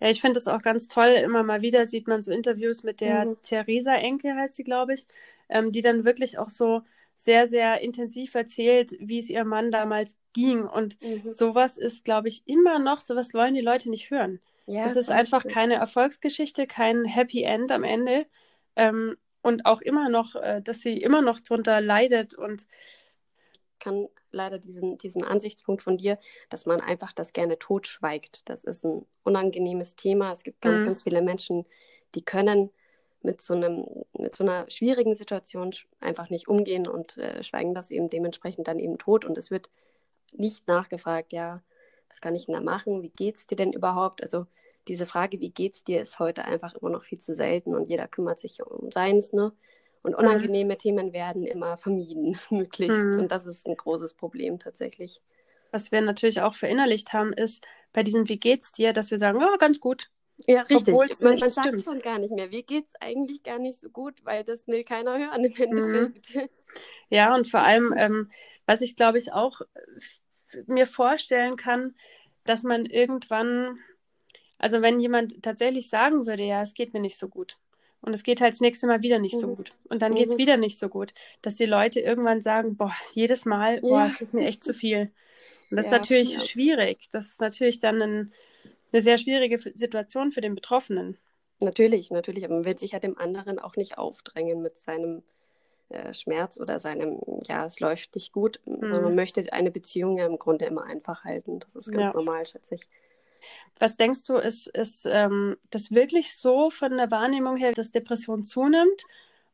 Ja, 0.00 0.08
ich 0.08 0.20
finde 0.20 0.38
es 0.38 0.48
auch 0.48 0.62
ganz 0.62 0.88
toll. 0.88 1.08
Immer 1.08 1.42
mal 1.42 1.62
wieder 1.62 1.86
sieht 1.86 2.08
man 2.08 2.22
so 2.22 2.30
Interviews 2.30 2.82
mit 2.82 3.00
der 3.00 3.26
mhm. 3.26 3.36
Theresa 3.42 3.94
Enke, 3.94 4.34
heißt 4.34 4.56
sie, 4.56 4.64
glaube 4.64 4.94
ich, 4.94 5.06
ähm, 5.48 5.72
die 5.72 5.82
dann 5.82 6.04
wirklich 6.04 6.38
auch 6.38 6.50
so 6.50 6.82
sehr, 7.16 7.46
sehr 7.46 7.80
intensiv 7.80 8.34
erzählt, 8.34 8.96
wie 8.98 9.18
es 9.18 9.30
ihrem 9.30 9.48
Mann 9.48 9.70
damals 9.70 10.16
ging. 10.32 10.64
Und 10.64 11.00
mhm. 11.02 11.30
sowas 11.30 11.78
ist, 11.78 12.04
glaube 12.04 12.28
ich, 12.28 12.42
immer 12.46 12.78
noch, 12.78 13.00
sowas 13.00 13.34
wollen 13.34 13.54
die 13.54 13.60
Leute 13.60 13.90
nicht 13.90 14.10
hören. 14.10 14.40
Ja, 14.66 14.86
es 14.86 14.96
ist 14.96 15.10
einfach 15.10 15.46
keine 15.46 15.74
Erfolgsgeschichte, 15.74 16.66
kein 16.66 17.04
Happy 17.04 17.42
End 17.42 17.70
am 17.70 17.84
Ende. 17.84 18.26
Ähm, 18.76 19.16
und 19.42 19.66
auch 19.66 19.82
immer 19.82 20.08
noch, 20.08 20.36
äh, 20.36 20.62
dass 20.62 20.80
sie 20.80 20.96
immer 20.96 21.20
noch 21.20 21.38
drunter 21.40 21.80
leidet 21.80 22.34
und 22.34 22.66
kann 23.84 24.08
leider 24.32 24.58
diesen, 24.58 24.96
diesen 24.96 25.22
Ansichtspunkt 25.22 25.82
von 25.82 25.98
dir, 25.98 26.18
dass 26.48 26.64
man 26.64 26.80
einfach 26.80 27.12
das 27.12 27.34
gerne 27.34 27.58
totschweigt. 27.58 28.48
Das 28.48 28.64
ist 28.64 28.84
ein 28.84 29.04
unangenehmes 29.24 29.94
Thema. 29.94 30.32
Es 30.32 30.42
gibt 30.42 30.62
ganz, 30.62 30.80
mhm. 30.80 30.86
ganz 30.86 31.02
viele 31.02 31.20
Menschen, 31.20 31.66
die 32.14 32.24
können 32.24 32.70
mit 33.22 33.42
so 33.42 33.52
einem, 33.54 33.86
mit 34.16 34.34
so 34.34 34.42
einer 34.42 34.70
schwierigen 34.70 35.14
Situation 35.14 35.72
einfach 36.00 36.30
nicht 36.30 36.48
umgehen 36.48 36.88
und 36.88 37.18
äh, 37.18 37.42
schweigen 37.42 37.74
das 37.74 37.90
eben 37.90 38.08
dementsprechend 38.08 38.68
dann 38.68 38.78
eben 38.78 38.96
tot. 38.96 39.26
Und 39.26 39.36
es 39.36 39.50
wird 39.50 39.68
nicht 40.32 40.66
nachgefragt, 40.66 41.32
ja, 41.32 41.62
was 42.08 42.20
kann 42.22 42.34
ich 42.34 42.46
denn 42.46 42.54
da 42.54 42.60
machen? 42.60 43.02
Wie 43.02 43.10
geht's 43.10 43.46
dir 43.46 43.56
denn 43.56 43.72
überhaupt? 43.72 44.22
Also 44.22 44.46
diese 44.88 45.06
Frage, 45.06 45.40
wie 45.40 45.50
geht's 45.50 45.84
dir, 45.84 46.00
ist 46.00 46.18
heute 46.18 46.46
einfach 46.46 46.74
immer 46.74 46.90
noch 46.90 47.04
viel 47.04 47.18
zu 47.18 47.34
selten 47.34 47.74
und 47.74 47.88
jeder 47.90 48.08
kümmert 48.08 48.40
sich 48.40 48.62
um 48.62 48.90
seins, 48.90 49.32
ne? 49.32 49.52
Und 50.04 50.14
unangenehme 50.14 50.74
mhm. 50.74 50.78
Themen 50.78 51.12
werden 51.14 51.46
immer 51.46 51.78
vermieden, 51.78 52.38
möglichst. 52.50 52.96
Mhm. 52.96 53.20
Und 53.20 53.32
das 53.32 53.46
ist 53.46 53.66
ein 53.66 53.76
großes 53.76 54.14
Problem 54.14 54.58
tatsächlich. 54.58 55.22
Was 55.72 55.90
wir 55.92 56.02
natürlich 56.02 56.42
auch 56.42 56.54
verinnerlicht 56.54 57.14
haben, 57.14 57.32
ist 57.32 57.64
bei 57.92 58.02
diesem 58.02 58.28
Wie 58.28 58.38
geht's 58.38 58.70
dir, 58.70 58.92
dass 58.92 59.10
wir 59.10 59.18
sagen, 59.18 59.42
oh, 59.42 59.56
ganz 59.58 59.80
gut. 59.80 60.10
Ja, 60.46 60.62
richtig. 60.62 60.94
man, 60.94 61.38
man 61.38 61.48
sagt 61.48 61.68
stimmt. 61.68 61.84
schon 61.84 62.00
gar 62.00 62.18
nicht 62.18 62.32
mehr. 62.32 62.50
Wie 62.50 62.64
geht's 62.64 62.92
eigentlich 63.00 63.42
gar 63.42 63.58
nicht 63.58 63.80
so 63.80 63.88
gut, 63.88 64.14
weil 64.24 64.44
das 64.44 64.66
will 64.68 64.84
keiner 64.84 65.18
hören 65.18 65.44
im 65.44 65.52
mhm. 65.52 65.78
Endeffekt. 65.78 66.34
Mhm. 66.34 66.48
Ja, 67.08 67.32
und 67.36 67.46
vor 67.46 67.60
allem, 67.60 67.94
ähm, 67.96 68.32
was 68.66 68.80
ich 68.80 68.96
glaube 68.96 69.18
ich 69.18 69.32
auch 69.32 69.60
mir 70.66 70.88
vorstellen 70.88 71.56
kann, 71.56 71.94
dass 72.42 72.64
man 72.64 72.84
irgendwann, 72.84 73.78
also 74.58 74.82
wenn 74.82 74.98
jemand 74.98 75.40
tatsächlich 75.40 75.88
sagen 75.88 76.26
würde, 76.26 76.42
ja, 76.42 76.62
es 76.62 76.74
geht 76.74 76.92
mir 76.92 76.98
nicht 76.98 77.16
so 77.16 77.28
gut, 77.28 77.58
und 78.04 78.12
es 78.14 78.22
geht 78.22 78.40
halt 78.40 78.52
das 78.52 78.60
nächste 78.60 78.86
Mal 78.86 79.02
wieder 79.02 79.18
nicht 79.18 79.34
mhm. 79.36 79.40
so 79.40 79.56
gut. 79.56 79.72
Und 79.88 80.02
dann 80.02 80.12
mhm. 80.12 80.16
geht 80.16 80.28
es 80.28 80.36
wieder 80.38 80.58
nicht 80.58 80.78
so 80.78 80.88
gut. 80.88 81.14
Dass 81.40 81.56
die 81.56 81.64
Leute 81.64 82.00
irgendwann 82.00 82.42
sagen, 82.42 82.76
boah, 82.76 82.92
jedes 83.12 83.46
Mal, 83.46 83.80
boah, 83.80 84.00
ja. 84.00 84.06
es 84.06 84.20
ist 84.20 84.34
mir 84.34 84.46
echt 84.46 84.62
zu 84.62 84.74
viel. 84.74 85.10
Und 85.70 85.78
das 85.78 85.86
ja, 85.86 85.92
ist 85.92 85.98
natürlich 85.98 86.34
ja. 86.34 86.40
schwierig. 86.40 87.08
Das 87.12 87.28
ist 87.28 87.40
natürlich 87.40 87.80
dann 87.80 88.02
ein, 88.02 88.32
eine 88.92 89.00
sehr 89.00 89.16
schwierige 89.16 89.56
Situation 89.56 90.32
für 90.32 90.42
den 90.42 90.54
Betroffenen. 90.54 91.16
Natürlich, 91.60 92.10
natürlich. 92.10 92.44
Aber 92.44 92.54
man 92.54 92.66
wird 92.66 92.78
sich 92.78 92.92
ja 92.92 92.98
dem 92.98 93.16
anderen 93.16 93.58
auch 93.58 93.76
nicht 93.76 93.96
aufdrängen 93.96 94.60
mit 94.60 94.78
seinem 94.78 95.22
äh, 95.88 96.12
Schmerz 96.12 96.58
oder 96.58 96.80
seinem, 96.80 97.20
ja, 97.48 97.64
es 97.64 97.80
läuft 97.80 98.14
nicht 98.16 98.32
gut, 98.32 98.60
mhm. 98.66 98.80
sondern 98.82 99.02
man 99.04 99.14
möchte 99.14 99.50
eine 99.52 99.70
Beziehung 99.70 100.18
ja 100.18 100.26
im 100.26 100.38
Grunde 100.38 100.66
immer 100.66 100.84
einfach 100.84 101.24
halten. 101.24 101.60
Das 101.60 101.74
ist 101.74 101.90
ganz 101.90 102.12
normal, 102.12 102.44
schätze 102.44 102.74
ich. 102.74 102.82
Was 103.78 103.96
denkst 103.96 104.24
du, 104.24 104.36
ist, 104.36 104.68
ist 104.68 105.06
ähm, 105.10 105.56
das 105.70 105.90
wirklich 105.90 106.36
so 106.36 106.70
von 106.70 106.96
der 106.96 107.10
Wahrnehmung 107.10 107.56
her, 107.56 107.72
dass 107.72 107.90
Depression 107.90 108.44
zunimmt? 108.44 109.02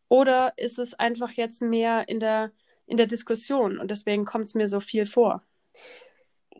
Oder 0.09 0.55
ist 0.57 0.79
es 0.79 0.95
einfach 0.95 1.33
jetzt 1.33 1.63
mehr 1.63 2.09
in 2.09 2.21
der, 2.21 2.53
in 2.87 2.97
der 2.97 3.07
Diskussion 3.07 3.79
und 3.79 3.91
deswegen 3.91 4.25
kommt 4.25 4.47
es 4.47 4.55
mir 4.55 4.67
so 4.69 4.81
viel 4.81 5.07
vor? 5.07 5.43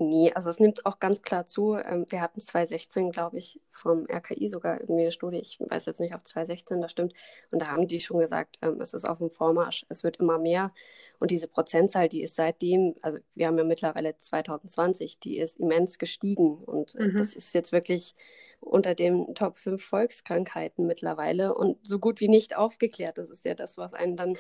Nee, 0.01 0.33
also 0.33 0.49
es 0.49 0.59
nimmt 0.59 0.87
auch 0.87 0.99
ganz 0.99 1.21
klar 1.21 1.47
zu. 1.47 1.75
Ähm, 1.75 2.07
wir 2.09 2.23
hatten 2.23 2.41
2016, 2.41 3.11
glaube 3.11 3.37
ich, 3.37 3.61
vom 3.71 4.07
RKI 4.11 4.49
sogar 4.49 4.81
irgendwie 4.81 5.03
eine 5.03 5.13
Studie. 5.13 5.37
Ich 5.37 5.61
weiß 5.61 5.85
jetzt 5.85 6.01
nicht, 6.01 6.15
ob 6.15 6.27
2016 6.27 6.81
das 6.81 6.91
stimmt. 6.91 7.13
Und 7.51 7.61
da 7.61 7.67
haben 7.67 7.87
die 7.87 8.01
schon 8.01 8.19
gesagt, 8.19 8.57
ähm, 8.63 8.81
es 8.81 8.95
ist 8.95 9.05
auf 9.05 9.19
dem 9.19 9.31
Vormarsch. 9.31 9.85
Es 9.91 10.03
wird 10.03 10.17
immer 10.17 10.39
mehr. 10.39 10.73
Und 11.19 11.31
diese 11.31 11.49
Prozentzahl, 11.49 12.09
die 12.09 12.23
ist 12.23 12.35
seitdem, 12.35 12.95
also 13.03 13.19
wir 13.35 13.47
haben 13.47 13.59
ja 13.59 13.65
mittlerweile 13.65 14.19
2020, 14.19 15.21
die 15.21 15.37
ist 15.37 15.61
immens 15.61 15.99
gestiegen. 15.99 16.57
Und 16.57 16.95
äh, 16.95 17.09
mhm. 17.09 17.19
das 17.19 17.35
ist 17.35 17.53
jetzt 17.53 17.71
wirklich 17.71 18.15
unter 18.61 18.95
den 18.95 19.35
Top 19.35 19.59
5 19.59 19.85
Volkskrankheiten 19.85 20.87
mittlerweile 20.87 21.55
und 21.55 21.77
so 21.87 21.99
gut 21.99 22.21
wie 22.21 22.29
nicht 22.29 22.57
aufgeklärt. 22.57 23.19
Das 23.19 23.29
ist 23.29 23.45
ja 23.45 23.55
das, 23.55 23.77
was 23.77 23.93
einen 23.93 24.17
dann 24.17 24.33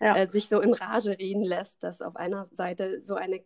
ja. 0.00 0.16
äh, 0.16 0.28
sich 0.28 0.48
so 0.48 0.60
in 0.60 0.74
Rage 0.74 1.18
reden 1.18 1.42
lässt, 1.42 1.82
dass 1.82 2.02
auf 2.02 2.14
einer 2.14 2.46
Seite 2.46 3.00
so 3.02 3.16
eine 3.16 3.42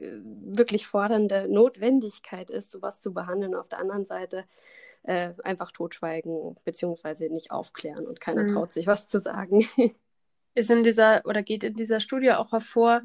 wirklich 0.00 0.86
fordernde 0.86 1.48
Notwendigkeit 1.48 2.50
ist, 2.50 2.70
sowas 2.70 3.00
zu 3.00 3.12
behandeln. 3.12 3.54
Auf 3.54 3.68
der 3.68 3.78
anderen 3.78 4.04
Seite 4.04 4.44
äh, 5.02 5.32
einfach 5.44 5.72
totschweigen 5.72 6.56
beziehungsweise 6.64 7.28
nicht 7.30 7.50
aufklären 7.50 8.06
und 8.06 8.20
keiner 8.20 8.44
mhm. 8.44 8.54
traut 8.54 8.72
sich 8.72 8.86
was 8.86 9.08
zu 9.08 9.20
sagen. 9.20 9.68
Ist 10.54 10.70
in 10.70 10.82
dieser 10.82 11.24
oder 11.24 11.42
geht 11.42 11.62
in 11.62 11.74
dieser 11.74 12.00
Studie 12.00 12.32
auch 12.32 12.52
hervor, 12.52 13.02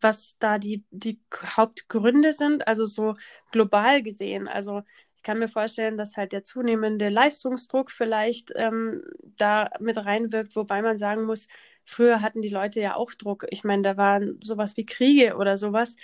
was 0.00 0.36
da 0.38 0.58
die, 0.58 0.84
die 0.90 1.20
Hauptgründe 1.56 2.32
sind, 2.32 2.66
also 2.66 2.86
so 2.86 3.14
global 3.52 4.02
gesehen. 4.02 4.48
Also 4.48 4.82
ich 5.14 5.22
kann 5.22 5.38
mir 5.38 5.48
vorstellen, 5.48 5.96
dass 5.96 6.16
halt 6.16 6.32
der 6.32 6.44
zunehmende 6.44 7.08
Leistungsdruck 7.08 7.90
vielleicht 7.90 8.52
ähm, 8.56 9.02
da 9.36 9.70
mit 9.80 9.96
reinwirkt, 9.96 10.54
wobei 10.56 10.82
man 10.82 10.96
sagen 10.96 11.24
muss, 11.24 11.48
früher 11.84 12.20
hatten 12.20 12.42
die 12.42 12.48
Leute 12.48 12.80
ja 12.80 12.94
auch 12.94 13.12
Druck. 13.14 13.46
Ich 13.50 13.64
meine, 13.64 13.82
da 13.82 13.96
waren 13.96 14.38
sowas 14.42 14.76
wie 14.76 14.86
Kriege 14.86 15.36
oder 15.36 15.56
sowas 15.56 15.96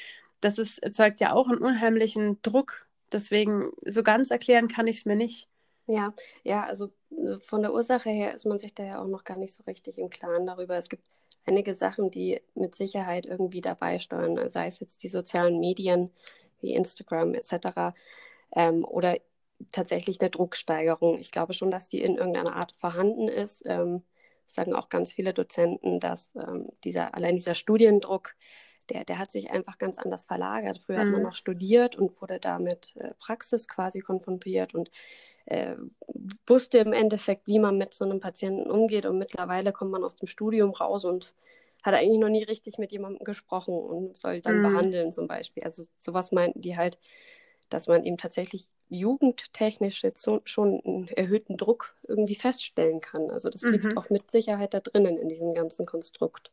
das 0.45 0.59
ist, 0.59 0.79
erzeugt 0.79 1.21
ja 1.21 1.33
auch 1.33 1.49
einen 1.49 1.59
unheimlichen 1.59 2.41
Druck. 2.43 2.87
Deswegen, 3.11 3.71
so 3.87 4.03
ganz 4.03 4.31
erklären 4.31 4.69
kann 4.69 4.87
ich 4.87 4.99
es 4.99 5.07
mir 5.07 5.17
nicht. 5.17 5.49
Ja, 5.87 6.15
ja, 6.43 6.65
also 6.65 6.93
äh, 7.11 7.39
von 7.41 7.63
der 7.63 7.73
Ursache 7.73 8.11
her 8.11 8.35
ist 8.35 8.45
man 8.45 8.59
sich 8.59 8.75
da 8.75 8.85
ja 8.85 9.03
auch 9.03 9.07
noch 9.07 9.25
gar 9.25 9.39
nicht 9.39 9.55
so 9.55 9.63
richtig 9.65 9.99
im 9.99 10.11
Klaren 10.11 10.47
darüber. 10.47 10.77
Es 10.77 10.91
gibt 10.91 11.03
einige 11.47 11.75
Sachen, 11.75 12.11
die 12.11 12.43
mit 12.55 12.75
Sicherheit 12.75 13.25
irgendwie 13.25 13.63
dabei 13.63 13.99
steuern, 13.99 14.49
sei 14.51 14.67
es 14.67 14.81
jetzt 14.81 15.03
die 15.03 15.09
sozialen 15.09 15.61
Medien 15.61 16.11
wie 16.61 16.75
Instagram 16.75 17.35
etc. 17.35 17.95
Ähm, 18.55 18.85
oder 18.85 19.19
tatsächlich 19.71 20.21
eine 20.21 20.31
Drucksteigerung. 20.31 21.19
Ich 21.19 21.33
glaube 21.33 21.55
schon, 21.55 21.71
dass 21.71 21.89
die 21.89 22.03
in 22.03 22.17
irgendeiner 22.17 22.57
Art 22.57 22.73
vorhanden 22.73 23.29
ist. 23.29 23.63
Ähm, 23.67 24.03
sagen 24.47 24.75
auch 24.75 24.91
ganz 24.91 25.13
viele 25.13 25.33
Dozenten, 25.33 26.01
dass 26.01 26.31
ähm, 26.37 26.69
dieser, 26.85 27.15
allein 27.15 27.37
dieser 27.37 27.55
Studiendruck 27.55 28.35
der, 28.91 29.05
der 29.05 29.19
hat 29.19 29.31
sich 29.31 29.51
einfach 29.51 29.79
ganz 29.79 29.99
anders 29.99 30.27
verlagert. 30.27 30.79
Früher 30.79 30.97
mhm. 30.97 31.01
hat 31.01 31.09
man 31.09 31.21
mhm. 31.21 31.27
noch 31.27 31.35
studiert 31.35 31.97
und 31.97 32.21
wurde 32.21 32.39
damit 32.41 32.95
äh, 32.97 33.15
Praxis 33.19 33.69
quasi 33.69 34.01
konfrontiert 34.01 34.75
und 34.75 34.91
äh, 35.47 35.77
wusste 36.47 36.79
im 36.79 36.93
Endeffekt, 36.93 37.47
wie 37.47 37.59
man 37.59 37.79
mit 37.79 37.95
so 37.95 38.05
einem 38.05 38.21
Patienten 38.21 38.71
umgeht. 38.71 39.07
Und 39.07 39.19
mittlerweile 39.19 39.73
kommt 39.73 39.91
man 39.91 40.05
aus 40.05 40.17
dem 40.17 40.29
Studium 40.29 40.71
raus 40.71 41.05
und 41.05 41.35
hat 41.83 41.95
eigentlich 41.95 42.21
noch 42.21 42.31
nie 42.31 42.43
richtig 42.43 42.79
mit 42.79 42.93
jemandem 42.93 43.25
gesprochen 43.25 43.75
und 43.75 44.19
soll 44.19 44.41
dann 44.41 44.59
mhm. 44.59 44.63
behandeln 44.63 45.13
zum 45.13 45.27
Beispiel. 45.27 45.63
Also 45.65 45.85
sowas 45.99 46.33
meinten 46.33 46.63
die 46.63 46.77
halt, 46.77 46.99
dass 47.69 47.89
man 47.89 48.05
eben 48.05 48.17
tatsächlich 48.17 48.69
jugendtechnisch 48.89 50.03
jetzt 50.03 50.29
schon 50.45 50.81
einen 50.85 51.09
erhöhten 51.09 51.57
Druck 51.57 51.95
irgendwie 52.07 52.35
feststellen 52.35 53.01
kann. 53.01 53.31
Also 53.31 53.51
das 53.51 53.63
mhm. 53.63 53.73
liegt 53.73 53.97
auch 53.97 54.09
mit 54.11 54.31
Sicherheit 54.31 54.73
da 54.73 54.81
drinnen 54.81 55.19
in 55.19 55.29
diesem 55.29 55.53
ganzen 55.53 55.85
Konstrukt. 55.85 56.51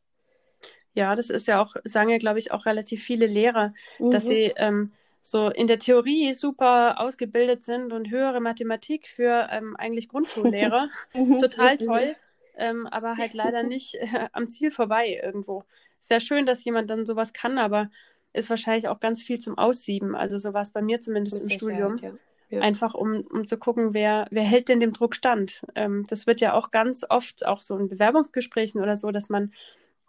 Ja, 0.93 1.15
das 1.15 1.29
ist 1.29 1.47
ja 1.47 1.61
auch, 1.61 1.75
sagen 1.83 2.09
ja, 2.09 2.17
glaube 2.17 2.39
ich, 2.39 2.51
auch 2.51 2.65
relativ 2.65 3.03
viele 3.03 3.27
Lehrer, 3.27 3.73
mhm. 3.99 4.11
dass 4.11 4.27
sie 4.27 4.53
ähm, 4.57 4.91
so 5.21 5.49
in 5.49 5.67
der 5.67 5.79
Theorie 5.79 6.33
super 6.33 6.99
ausgebildet 6.99 7.63
sind 7.63 7.93
und 7.93 8.09
höhere 8.09 8.41
Mathematik 8.41 9.07
für 9.07 9.47
ähm, 9.51 9.75
eigentlich 9.77 10.09
Grundschullehrer. 10.09 10.89
Mhm. 11.13 11.39
Total 11.39 11.77
toll, 11.77 12.15
ähm, 12.55 12.87
aber 12.87 13.17
halt 13.17 13.33
leider 13.33 13.63
nicht 13.63 13.95
äh, 13.95 14.29
am 14.31 14.49
Ziel 14.49 14.71
vorbei 14.71 15.19
irgendwo. 15.23 15.63
Sehr 15.99 16.19
schön, 16.19 16.45
dass 16.45 16.63
jemand 16.63 16.89
dann 16.89 17.05
sowas 17.05 17.33
kann, 17.33 17.57
aber 17.57 17.89
ist 18.33 18.49
wahrscheinlich 18.49 18.87
auch 18.87 18.99
ganz 18.99 19.21
viel 19.21 19.39
zum 19.39 19.57
Aussieben. 19.57 20.15
Also 20.15 20.37
so 20.37 20.53
war 20.53 20.61
es 20.61 20.71
bei 20.71 20.81
mir 20.81 21.01
zumindest 21.01 21.43
Mit 21.43 21.51
im 21.51 21.57
Studium. 21.57 21.97
Ja. 21.97 22.11
Ja. 22.49 22.59
Einfach 22.59 22.93
um, 22.93 23.21
um 23.31 23.47
zu 23.47 23.57
gucken, 23.57 23.93
wer, 23.93 24.27
wer 24.29 24.43
hält 24.43 24.67
denn 24.67 24.81
dem 24.81 24.91
Druck 24.91 25.15
stand. 25.15 25.61
Ähm, 25.73 26.03
das 26.09 26.27
wird 26.27 26.41
ja 26.41 26.53
auch 26.53 26.69
ganz 26.69 27.05
oft, 27.09 27.45
auch 27.45 27.61
so 27.61 27.77
in 27.77 27.87
Bewerbungsgesprächen 27.87 28.81
oder 28.81 28.97
so, 28.97 29.11
dass 29.11 29.29
man 29.29 29.53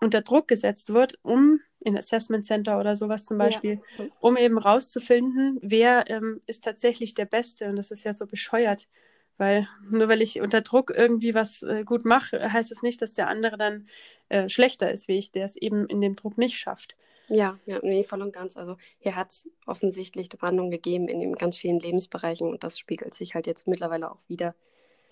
unter 0.02 0.23
Druck 0.23 0.49
gesetzt 0.49 0.92
wird, 0.92 1.18
um 1.23 1.61
in 1.80 1.97
Assessment 1.97 2.47
Center 2.47 2.78
oder 2.78 2.94
sowas 2.97 3.25
zum 3.25 3.38
Beispiel, 3.38 3.80
ja. 3.99 4.06
um 4.21 4.37
eben 4.37 4.59
rauszufinden, 4.59 5.59
wer 5.62 6.09
ähm, 6.11 6.40
ist 6.47 6.64
tatsächlich 6.64 7.14
der 7.14 7.25
Beste. 7.25 7.68
Und 7.68 7.76
das 7.76 7.90
ist 7.90 8.04
ja 8.04 8.14
so 8.14 8.26
bescheuert, 8.26 8.88
weil 9.38 9.68
nur 9.90 10.09
weil 10.09 10.23
ich 10.23 10.40
unter 10.40 10.61
Druck 10.61 10.92
irgendwie 10.94 11.35
was 11.35 11.62
äh, 11.62 11.85
gut 11.85 12.04
mache, 12.04 12.52
heißt 12.52 12.71
es 12.71 12.78
das 12.78 12.82
nicht, 12.82 13.02
dass 13.02 13.14
der 13.14 13.28
andere 13.28 13.56
dann 13.56 13.87
äh, 14.28 14.49
schlechter 14.49 14.90
ist 14.90 15.09
wie 15.09 15.18
ich, 15.18 15.32
der 15.32 15.44
es 15.44 15.56
eben 15.56 15.87
in 15.87 16.00
dem 16.00 16.16
Druck 16.16 16.38
nicht 16.38 16.59
schafft. 16.59 16.97
Ja, 17.28 17.59
ja, 17.66 17.78
nee, 17.82 18.04
voll 18.04 18.23
und 18.23 18.32
ganz. 18.32 18.56
Also 18.56 18.76
hier 18.99 19.16
hat 19.16 19.30
es 19.30 19.49
offensichtlich 19.66 20.28
Brandung 20.28 20.71
gegeben 20.71 21.09
in 21.09 21.21
den 21.21 21.35
ganz 21.35 21.56
vielen 21.56 21.78
Lebensbereichen 21.78 22.49
und 22.49 22.64
das 22.64 22.78
spiegelt 22.78 23.14
sich 23.14 23.35
halt 23.35 23.47
jetzt 23.47 23.66
mittlerweile 23.66 24.11
auch 24.11 24.21
wieder 24.28 24.54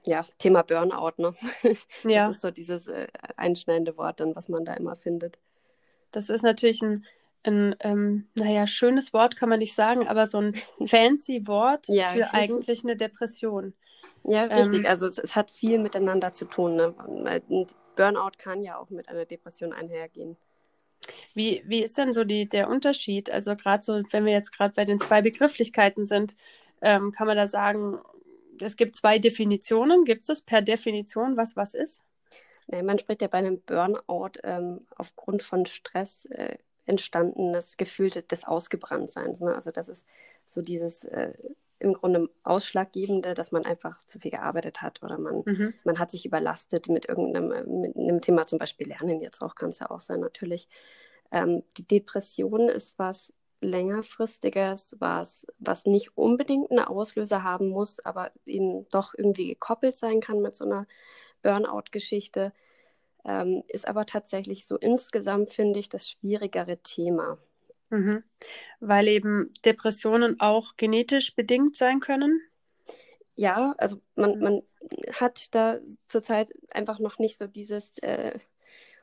ja, 0.05 0.25
Thema 0.39 0.63
Burnout, 0.63 1.15
ne? 1.19 1.35
Ja. 2.05 2.29
Das 2.29 2.37
ist 2.37 2.43
so 2.43 2.51
dieses 2.51 2.89
äh, 2.89 3.09
einschneidende 3.37 3.97
Wort 3.97 4.21
dann, 4.21 4.35
was 4.35 4.49
man 4.49 4.65
da 4.65 4.75
immer 4.75 4.97
findet. 4.97 5.39
Das 6.11 6.31
ist 6.31 6.43
natürlich 6.43 6.83
ein, 6.83 7.05
ein 7.43 7.77
ähm, 7.81 8.29
naja, 8.35 8.67
schönes 8.67 9.13
Wort 9.13 9.37
kann 9.37 9.49
man 9.49 9.59
nicht 9.59 9.75
sagen, 9.75 10.09
aber 10.09 10.27
so 10.27 10.39
ein 10.39 10.55
fancy 10.87 11.47
Wort 11.47 11.89
ja. 11.89 12.09
für 12.09 12.33
eigentlich 12.33 12.83
eine 12.85 12.97
Depression. 12.97 13.75
Ja, 14.25 14.45
richtig. 14.45 14.81
Ähm, 14.81 14.87
also 14.87 15.07
es, 15.07 15.19
es, 15.19 15.37
hat 15.37 15.51
viel 15.51 15.79
miteinander 15.79 16.33
zu 16.35 16.45
tun. 16.45 16.77
Ne? 16.77 16.95
Burnout 17.97 18.33
kann 18.39 18.63
ja 18.63 18.79
auch 18.79 18.91
mit 18.91 19.09
einer 19.09 19.25
Depression 19.25 19.73
einhergehen. 19.73 20.37
Wie, 21.35 21.63
wie 21.67 21.83
ist 21.83 21.97
denn 21.97 22.13
so 22.13 22.25
die, 22.25 22.49
der 22.49 22.69
Unterschied? 22.69 23.31
Also 23.31 23.57
gerade 23.57 23.83
so, 23.83 24.03
wenn 24.11 24.25
wir 24.25 24.33
jetzt 24.33 24.53
gerade 24.53 24.75
bei 24.75 24.85
den 24.85 25.01
zwei 25.01 25.23
Begrifflichkeiten 25.23 26.05
sind, 26.05 26.37
ähm, 26.83 27.13
kann 27.13 27.27
man 27.27 27.37
da 27.37 27.47
sagen, 27.47 28.01
es 28.63 28.77
gibt 28.77 28.97
zwei 28.97 29.19
Definitionen. 29.19 30.05
Gibt 30.05 30.29
es 30.29 30.43
per 30.43 30.63
Definition, 30.63 31.37
was 31.37 31.57
was 31.57 31.75
ist? 31.75 32.03
Nee, 32.67 32.83
man 32.83 32.99
spricht 32.99 33.23
ja 33.23 33.29
bei 33.29 33.39
einem 33.39 33.61
Burnout 33.63 34.39
ähm, 34.45 34.87
aufgrund 34.97 35.43
von 35.43 35.67
Stress 35.67 36.27
äh, 36.27 36.57
entstandenes 36.87 37.77
Gefühl 37.77 38.11
des 38.11 38.45
Ausgebranntseins. 38.45 39.41
Ne? 39.41 39.55
Also 39.55 39.71
das 39.71 39.89
ist 39.89 40.07
so 40.47 40.63
dieses 40.63 41.05
äh, 41.05 41.33
im 41.79 41.95
Grunde 41.95 42.29
Ausschlaggebende, 42.43 43.35
dass 43.35 43.53
man 43.53 43.65
einfach 43.65 44.05
zu 44.05 44.19
viel 44.19 44.31
gearbeitet 44.31 44.83
hat 44.83 45.03
oder 45.03 45.19
man, 45.19 45.43
mhm. 45.47 45.75
man 45.85 45.99
hat 45.99 46.11
sich 46.11 46.27
überlastet 46.27 46.89
mit 46.89 47.07
irgendeinem 47.07 47.53
äh, 47.53 47.65
mit 47.65 47.97
einem 47.97 48.21
Thema, 48.21 48.47
zum 48.47 48.59
Beispiel 48.59 48.89
Lernen 48.89 49.21
jetzt 49.21 49.41
auch, 49.43 49.55
kann 49.55 49.71
es 49.71 49.79
ja 49.79 49.91
auch 49.91 50.01
sein 50.01 50.21
natürlich. 50.21 50.69
Ähm, 51.33 51.63
die 51.77 51.87
Depression 51.87 52.69
ist 52.69 52.99
was 52.99 53.33
längerfristiges, 53.61 54.97
was, 54.99 55.47
was 55.59 55.87
nicht 55.87 56.17
unbedingt 56.17 56.71
einen 56.71 56.81
Auslöser 56.81 57.43
haben 57.43 57.69
muss, 57.69 58.01
aber 58.01 58.33
eben 58.47 58.89
doch 58.89 59.15
irgendwie 59.17 59.49
gekoppelt 59.49 59.99
sein 59.99 60.21
kann 60.21 60.41
mit 60.41 60.57
so 60.57 60.65
einer 60.65 60.87
Burnout-Geschichte. 61.43 62.53
Ähm, 63.25 63.63
ist 63.69 63.87
aber 63.87 64.07
tatsächlich 64.07 64.67
so 64.67 64.77
insgesamt, 64.77 65.53
finde 65.53 65.79
ich, 65.79 65.89
das 65.89 66.09
schwierigere 66.09 66.79
Thema. 66.79 67.39
Mhm. 67.91 68.23
Weil 68.79 69.09
eben 69.09 69.53
Depressionen 69.65 70.41
auch 70.41 70.77
genetisch 70.77 71.35
bedingt 71.35 71.77
sein 71.77 72.01
können? 72.01 72.41
Ja, 73.35 73.75
also 73.79 74.01
man, 74.15 74.37
mhm. 74.37 74.43
man 74.43 74.63
hat 75.13 75.55
da 75.55 75.81
zurzeit 76.09 76.53
einfach 76.71 76.99
noch 76.99 77.19
nicht 77.19 77.37
so 77.39 77.47
dieses 77.47 77.99
äh, 77.99 78.39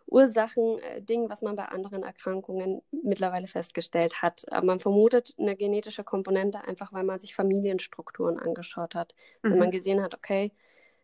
Ursachen-Ding, 0.08 1.30
was 1.30 1.42
man 1.42 1.56
bei 1.56 1.66
anderen 1.66 2.04
Erkrankungen 2.04 2.82
mittlerweile 2.92 3.48
festgestellt 3.48 4.22
hat. 4.22 4.46
Aber 4.52 4.66
man 4.66 4.80
vermutet 4.80 5.36
eine 5.38 5.56
genetische 5.56 6.04
Komponente 6.04 6.66
einfach, 6.66 6.94
weil 6.94 7.04
man 7.04 7.20
sich 7.20 7.36
Familienstrukturen 7.36 8.40
angeschaut 8.40 8.96
hat. 8.96 9.14
Mhm. 9.44 9.52
Wenn 9.52 9.60
man 9.60 9.72
gesehen 9.72 10.02
hat, 10.02 10.16
okay, 10.16 10.52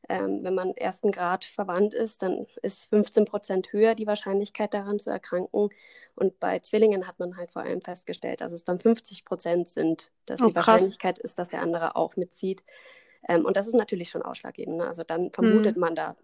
ähm, 0.09 0.43
wenn 0.43 0.53
man 0.53 0.75
ersten 0.75 1.11
Grad 1.11 1.45
verwandt 1.45 1.93
ist, 1.93 2.23
dann 2.23 2.45
ist 2.61 2.89
15 2.89 3.25
Prozent 3.25 3.71
höher 3.71 3.95
die 3.95 4.07
Wahrscheinlichkeit 4.07 4.73
daran 4.73 4.99
zu 4.99 5.09
erkranken. 5.09 5.69
Und 6.15 6.39
bei 6.39 6.59
Zwillingen 6.59 7.07
hat 7.07 7.19
man 7.19 7.37
halt 7.37 7.51
vor 7.51 7.61
allem 7.61 7.81
festgestellt, 7.81 8.41
dass 8.41 8.51
es 8.51 8.65
dann 8.65 8.79
50 8.79 9.23
Prozent 9.23 9.69
sind, 9.69 10.11
dass 10.25 10.41
oh, 10.41 10.47
die 10.47 10.55
Wahrscheinlichkeit 10.55 11.19
ist, 11.19 11.39
dass 11.39 11.49
der 11.49 11.61
andere 11.61 11.95
auch 11.95 12.15
mitzieht. 12.17 12.63
Ähm, 13.27 13.45
und 13.45 13.57
das 13.57 13.67
ist 13.67 13.75
natürlich 13.75 14.09
schon 14.09 14.21
ausschlaggebend. 14.21 14.77
Ne? 14.77 14.87
Also 14.87 15.03
dann 15.03 15.31
vermutet 15.31 15.75
hm. 15.75 15.81
man 15.81 15.95
da 15.95 16.15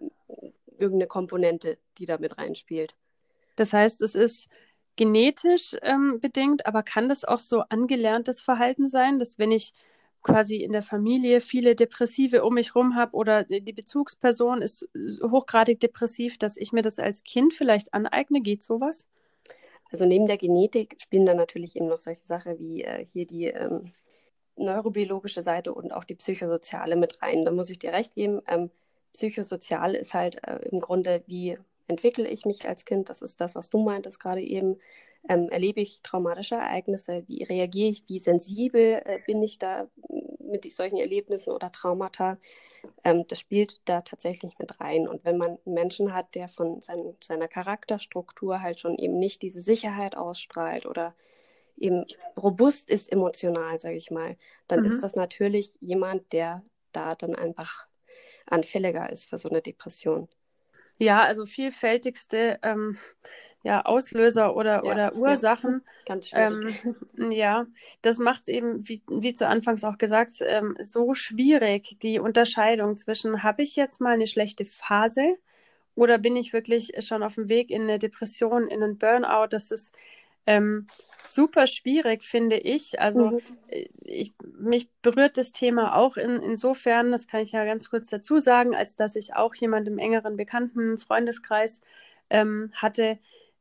irgendeine 0.78 1.08
Komponente, 1.08 1.78
die 1.98 2.06
da 2.06 2.18
mit 2.18 2.38
reinspielt. 2.38 2.96
Das 3.56 3.74
heißt, 3.74 4.02
es 4.02 4.16
ist 4.16 4.50
genetisch 4.96 5.76
ähm, 5.82 6.20
bedingt, 6.20 6.66
aber 6.66 6.84
kann 6.84 7.10
das 7.10 7.26
auch 7.26 7.40
so 7.40 7.62
angelerntes 7.70 8.42
Verhalten 8.42 8.88
sein, 8.88 9.20
dass 9.20 9.40
wenn 9.40 9.52
ich 9.52 9.74
quasi 10.22 10.58
in 10.58 10.74
der 10.74 10.82
Familie 10.82 11.40
viele 11.40 11.76
Depressive 11.76 12.44
um 12.44 12.56
mich 12.56 12.76
rum 12.76 12.96
habe 12.96 13.16
oder 13.16 13.44
die 13.44 13.74
Bezugsperson 13.74 14.62
ist 14.62 14.90
hochgradig 15.24 15.80
depressiv, 15.80 16.38
dass 16.38 16.58
ich 16.58 16.74
mir 16.74 16.82
das 16.82 17.00
als 17.00 17.24
Kind 17.24 17.54
vielleicht 17.54 17.94
aneigne? 17.94 18.42
Geht 18.42 18.64
sowas? 18.64 19.08
Also 19.92 20.06
neben 20.06 20.28
der 20.28 20.38
Genetik 20.38 20.98
spielen 21.00 21.26
dann 21.26 21.38
natürlich 21.38 21.76
eben 21.76 21.88
noch 21.88 21.98
solche 21.98 22.26
Sachen 22.26 22.60
wie 22.60 22.84
äh, 22.84 23.06
hier 23.06 23.26
die 23.26 23.46
ähm, 23.46 23.92
neurobiologische 24.60 25.44
Seite 25.44 25.74
und 25.74 25.92
auch 25.92 26.04
die 26.04 26.16
psychosoziale 26.16 26.96
mit 26.96 27.22
rein. 27.22 27.46
Da 27.46 27.52
muss 27.52 27.70
ich 27.70 27.80
dir 27.80 27.94
recht 27.94 28.16
geben. 28.16 28.42
Ähm, 28.48 28.70
psychosozial 29.14 29.96
ist 29.96 30.14
halt 30.14 30.44
äh, 30.48 30.60
im 30.70 30.80
Grunde, 30.80 31.24
wie 31.28 31.58
entwickle 31.88 32.28
ich 32.28 32.46
mich 32.46 32.68
als 32.68 32.86
Kind? 32.86 33.10
Das 33.10 33.22
ist 33.22 33.42
das, 33.42 33.56
was 33.56 33.70
du 33.70 33.84
meintest 33.84 34.20
gerade 34.20 34.42
eben. 34.42 34.78
Ähm, 35.28 35.50
erlebe 35.50 35.82
ich 35.82 36.02
traumatische 36.02 36.56
Ereignisse? 36.56 37.24
Wie 37.28 37.44
reagiere 37.44 37.90
ich? 37.90 38.04
Wie 38.08 38.20
sensibel 38.20 39.02
äh, 39.04 39.20
bin 39.26 39.44
ich 39.44 39.60
da 39.60 39.88
mit 40.40 40.72
solchen 40.74 40.98
Erlebnissen 40.98 41.52
oder 41.52 41.72
Traumata? 41.72 42.38
Ähm, 43.04 43.26
das 43.28 43.40
spielt 43.40 43.82
da 43.86 44.02
tatsächlich 44.02 44.58
mit 44.60 44.80
rein. 44.80 45.08
Und 45.08 45.26
wenn 45.26 45.38
man 45.38 45.58
einen 45.66 45.76
Menschen 45.76 46.14
hat, 46.14 46.36
der 46.36 46.48
von 46.48 46.82
sein, 46.82 47.16
seiner 47.22 47.48
Charakterstruktur 47.48 48.62
halt 48.62 48.80
schon 48.80 48.98
eben 48.98 49.20
nicht 49.20 49.42
diese 49.42 49.62
Sicherheit 49.62 50.16
ausstrahlt 50.16 50.86
oder 50.86 51.14
eben 51.80 52.06
robust 52.38 52.90
ist 52.90 53.12
emotional, 53.12 53.80
sage 53.80 53.96
ich 53.96 54.12
mal, 54.12 54.38
dann 54.68 54.82
mhm. 54.82 54.88
ist 54.88 55.02
das 55.02 55.16
natürlich 55.16 55.74
jemand, 55.80 56.32
der 56.34 56.64
da 56.92 57.16
dann 57.16 57.36
einfach 57.36 57.88
anfälliger 58.46 59.10
ist 59.12 59.26
für 59.26 59.38
so 59.38 59.50
eine 59.50 59.62
Depression. 59.62 60.28
Ja, 60.98 61.24
also 61.24 61.46
vielfältigste 61.46 62.60
ähm, 62.62 62.98
ja, 63.64 63.82
Auslöser 63.84 64.56
oder, 64.56 64.84
ja, 64.84 64.92
oder 64.92 65.16
Ursachen. 65.16 65.82
Ja, 65.86 65.92
ganz 66.06 66.30
schwierig. 66.30 66.86
Ähm, 67.18 67.32
ja, 67.32 67.66
das 68.02 68.18
macht 68.18 68.42
es 68.44 68.48
eben, 68.50 68.88
wie, 68.88 69.02
wie 69.08 69.34
zu 69.34 69.48
Anfangs 69.48 69.84
auch 69.84 69.98
gesagt, 69.98 70.34
ähm, 70.42 70.78
so 70.82 71.14
schwierig, 71.14 71.98
die 72.02 72.20
Unterscheidung 72.20 72.98
zwischen, 72.98 73.44
habe 73.44 73.64
ich 73.64 73.76
jetzt 73.76 74.02
mal 74.02 74.14
eine 74.14 74.28
schlechte 74.28 74.66
Phase 74.66 75.38
oder 75.96 76.18
bin 76.18 76.36
ich 76.36 76.54
wirklich 76.54 76.94
schon 77.00 77.24
auf 77.24 77.36
dem 77.36 77.50
Weg 77.50 77.72
in 77.72 77.84
eine 77.84 78.00
Depression, 78.00 78.68
in 78.68 78.84
einen 78.84 78.98
Burnout? 78.98 79.48
Das 79.50 79.72
ist 79.72 79.94
ähm, 80.50 80.88
super 81.24 81.68
schwierig, 81.68 82.24
finde 82.24 82.58
ich. 82.58 83.00
Also 83.00 83.32
mhm. 83.32 83.40
Äh, 83.68 83.88
ich, 84.04 84.34
mich 84.58 84.90
berührt 85.02 85.38
das 85.38 85.52
Thema 85.52 85.96
auch 85.96 86.18
in, 86.18 86.42
insofern, 86.42 87.12
das 87.12 87.28
kann 87.28 87.42
ich 87.42 87.52
ja 87.52 87.64
ganz 87.66 87.90
kurz 87.90 88.08
dazu 88.08 88.40
sagen, 88.40 88.76
als 88.76 88.96
dass 88.96 89.16
ich 89.16 89.36
auch 89.36 89.54
jemand 89.56 89.88
im 89.88 90.00
engeren 90.00 90.38
bekannten 90.38 90.98
Freundeskreis 90.98 91.82
ähm, 92.32 92.72
hatte, 92.74 93.20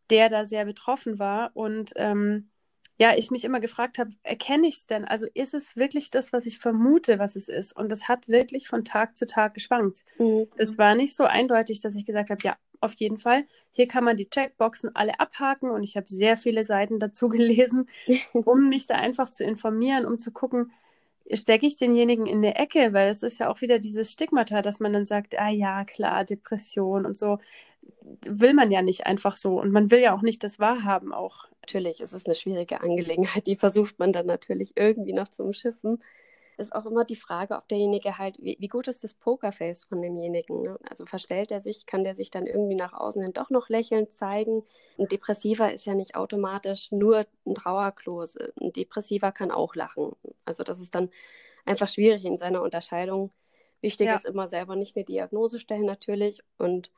der 0.09 0.31
da 0.31 0.47
sehr 0.47 0.65
betroffen 0.65 1.19
war. 1.19 1.51
Und 1.53 1.93
ähm, 1.97 2.49
ja, 2.97 3.15
ich 3.15 3.31
mich 3.31 3.45
immer 3.45 3.61
gefragt 3.61 3.99
habe, 3.99 4.11
erkenne 4.23 4.67
ich 4.67 4.77
es 4.77 4.87
denn? 4.87 5.05
Also 5.05 5.27
ist 5.35 5.53
es 5.53 5.77
wirklich 5.77 6.11
das, 6.11 6.33
was 6.33 6.47
ich 6.47 6.59
vermute, 6.59 7.19
was 7.19 7.37
es 7.37 7.51
ist? 7.51 7.77
Und 7.77 7.93
das 7.93 8.09
hat 8.09 8.29
wirklich 8.29 8.67
von 8.67 8.85
Tag 8.85 9.17
zu 9.17 9.27
Tag 9.27 9.53
geschwankt. 9.53 10.05
Mhm. 10.19 10.49
Das 10.57 10.79
war 10.79 10.95
nicht 10.95 11.15
so 11.15 11.25
eindeutig, 11.25 11.81
dass 11.81 11.95
ich 11.95 12.07
gesagt 12.07 12.31
habe, 12.31 12.41
ja, 12.43 12.57
auf 12.81 12.95
jeden 12.95 13.19
Fall. 13.19 13.45
Hier 13.73 13.89
kann 13.89 14.05
man 14.05 14.17
die 14.17 14.29
Checkboxen 14.29 14.95
alle 14.95 15.21
abhaken 15.21 15.71
und 15.71 15.83
ich 15.83 15.97
habe 15.97 16.07
sehr 16.09 16.37
viele 16.37 16.65
Seiten 16.65 16.99
dazu 16.99 17.29
gelesen, 17.29 17.89
um 18.33 18.69
mich 18.69 18.87
da 18.87 18.95
einfach 18.97 19.31
zu 19.31 19.45
informieren, 19.45 20.05
um 20.05 20.19
zu 20.19 20.33
gucken, 20.33 20.73
stecke 21.33 21.67
ich 21.67 21.77
denjenigen 21.77 22.27
in 22.27 22.43
der 22.43 22.59
Ecke, 22.59 22.93
weil 22.93 23.11
es 23.11 23.23
ist 23.23 23.39
ja 23.39 23.51
auch 23.51 23.61
wieder 23.61 23.79
dieses 23.79 24.13
Stigmata, 24.13 24.63
dass 24.63 24.81
man 24.81 24.93
dann 24.93 25.05
sagt, 25.05 25.39
ah 25.39 25.51
ja, 25.51 25.85
klar, 25.85 26.25
Depression 26.25 27.05
und 27.05 27.17
so. 27.17 27.39
Will 28.23 28.55
man 28.55 28.71
ja 28.71 28.83
nicht 28.83 29.07
einfach 29.07 29.37
so 29.37 29.61
und 29.61 29.71
man 29.71 29.91
will 29.91 30.01
ja 30.01 30.15
auch 30.15 30.23
nicht 30.23 30.43
das 30.43 30.59
wahrhaben 30.59 31.13
auch. 31.13 31.49
Natürlich, 31.61 32.01
es 32.01 32.13
ist 32.13 32.27
eine 32.27 32.35
schwierige 32.35 32.81
Angelegenheit, 32.81 33.47
die 33.47 33.57
versucht 33.57 33.99
man 33.99 34.13
dann 34.13 34.27
natürlich 34.27 34.73
irgendwie 34.77 35.13
noch 35.13 35.29
zu 35.29 35.45
umschiffen 35.45 36.01
ist 36.59 36.75
auch 36.75 36.87
immer 36.87 37.05
die 37.05 37.17
Frage, 37.17 37.55
ob 37.55 37.69
derjenige 37.69 38.19
halt, 38.19 38.37
wie, 38.41 38.57
wie 38.59 38.69
gut 38.69 38.89
ist 38.89 39.05
das 39.05 39.15
Pokerface 39.15 39.85
von 39.85 40.03
demjenigen? 40.03 40.63
Ne? 40.63 40.79
Also 40.89 41.07
verstellt 41.07 41.51
er 41.51 41.61
sich, 41.61 41.87
kann 41.87 42.05
der 42.05 42.15
sich 42.15 42.31
dann 42.31 42.47
irgendwie 42.47 42.75
nach 42.75 42.93
außen 42.93 43.23
hin 43.23 43.33
doch 43.33 43.51
noch 43.51 43.69
lächelnd 43.69 44.13
zeigen? 44.13 44.65
Ein 44.99 45.09
Depressiver 45.09 45.73
ist 45.73 45.87
ja 45.87 45.95
nicht 45.95 46.17
automatisch 46.17 46.91
nur 46.91 47.27
ein 47.47 47.55
Trauerklose. 47.55 48.53
Ein 48.61 48.73
Depressiver 48.73 49.33
kann 49.33 49.51
auch 49.51 49.75
lachen. 49.75 50.13
Also 50.45 50.65
das 50.65 50.81
ist 50.81 50.95
dann 50.95 51.11
einfach 51.65 51.89
schwierig 51.89 52.25
in 52.25 52.37
seiner 52.37 52.63
Unterscheidung. 52.63 53.33
Wichtig 53.81 54.09
ja. 54.09 54.17
ist 54.17 54.27
immer 54.27 54.49
selber 54.49 54.75
nicht 54.75 54.97
eine 54.97 55.05
Diagnose 55.05 55.61
stellen 55.61 55.87
natürlich 55.87 56.43
und 56.57 56.91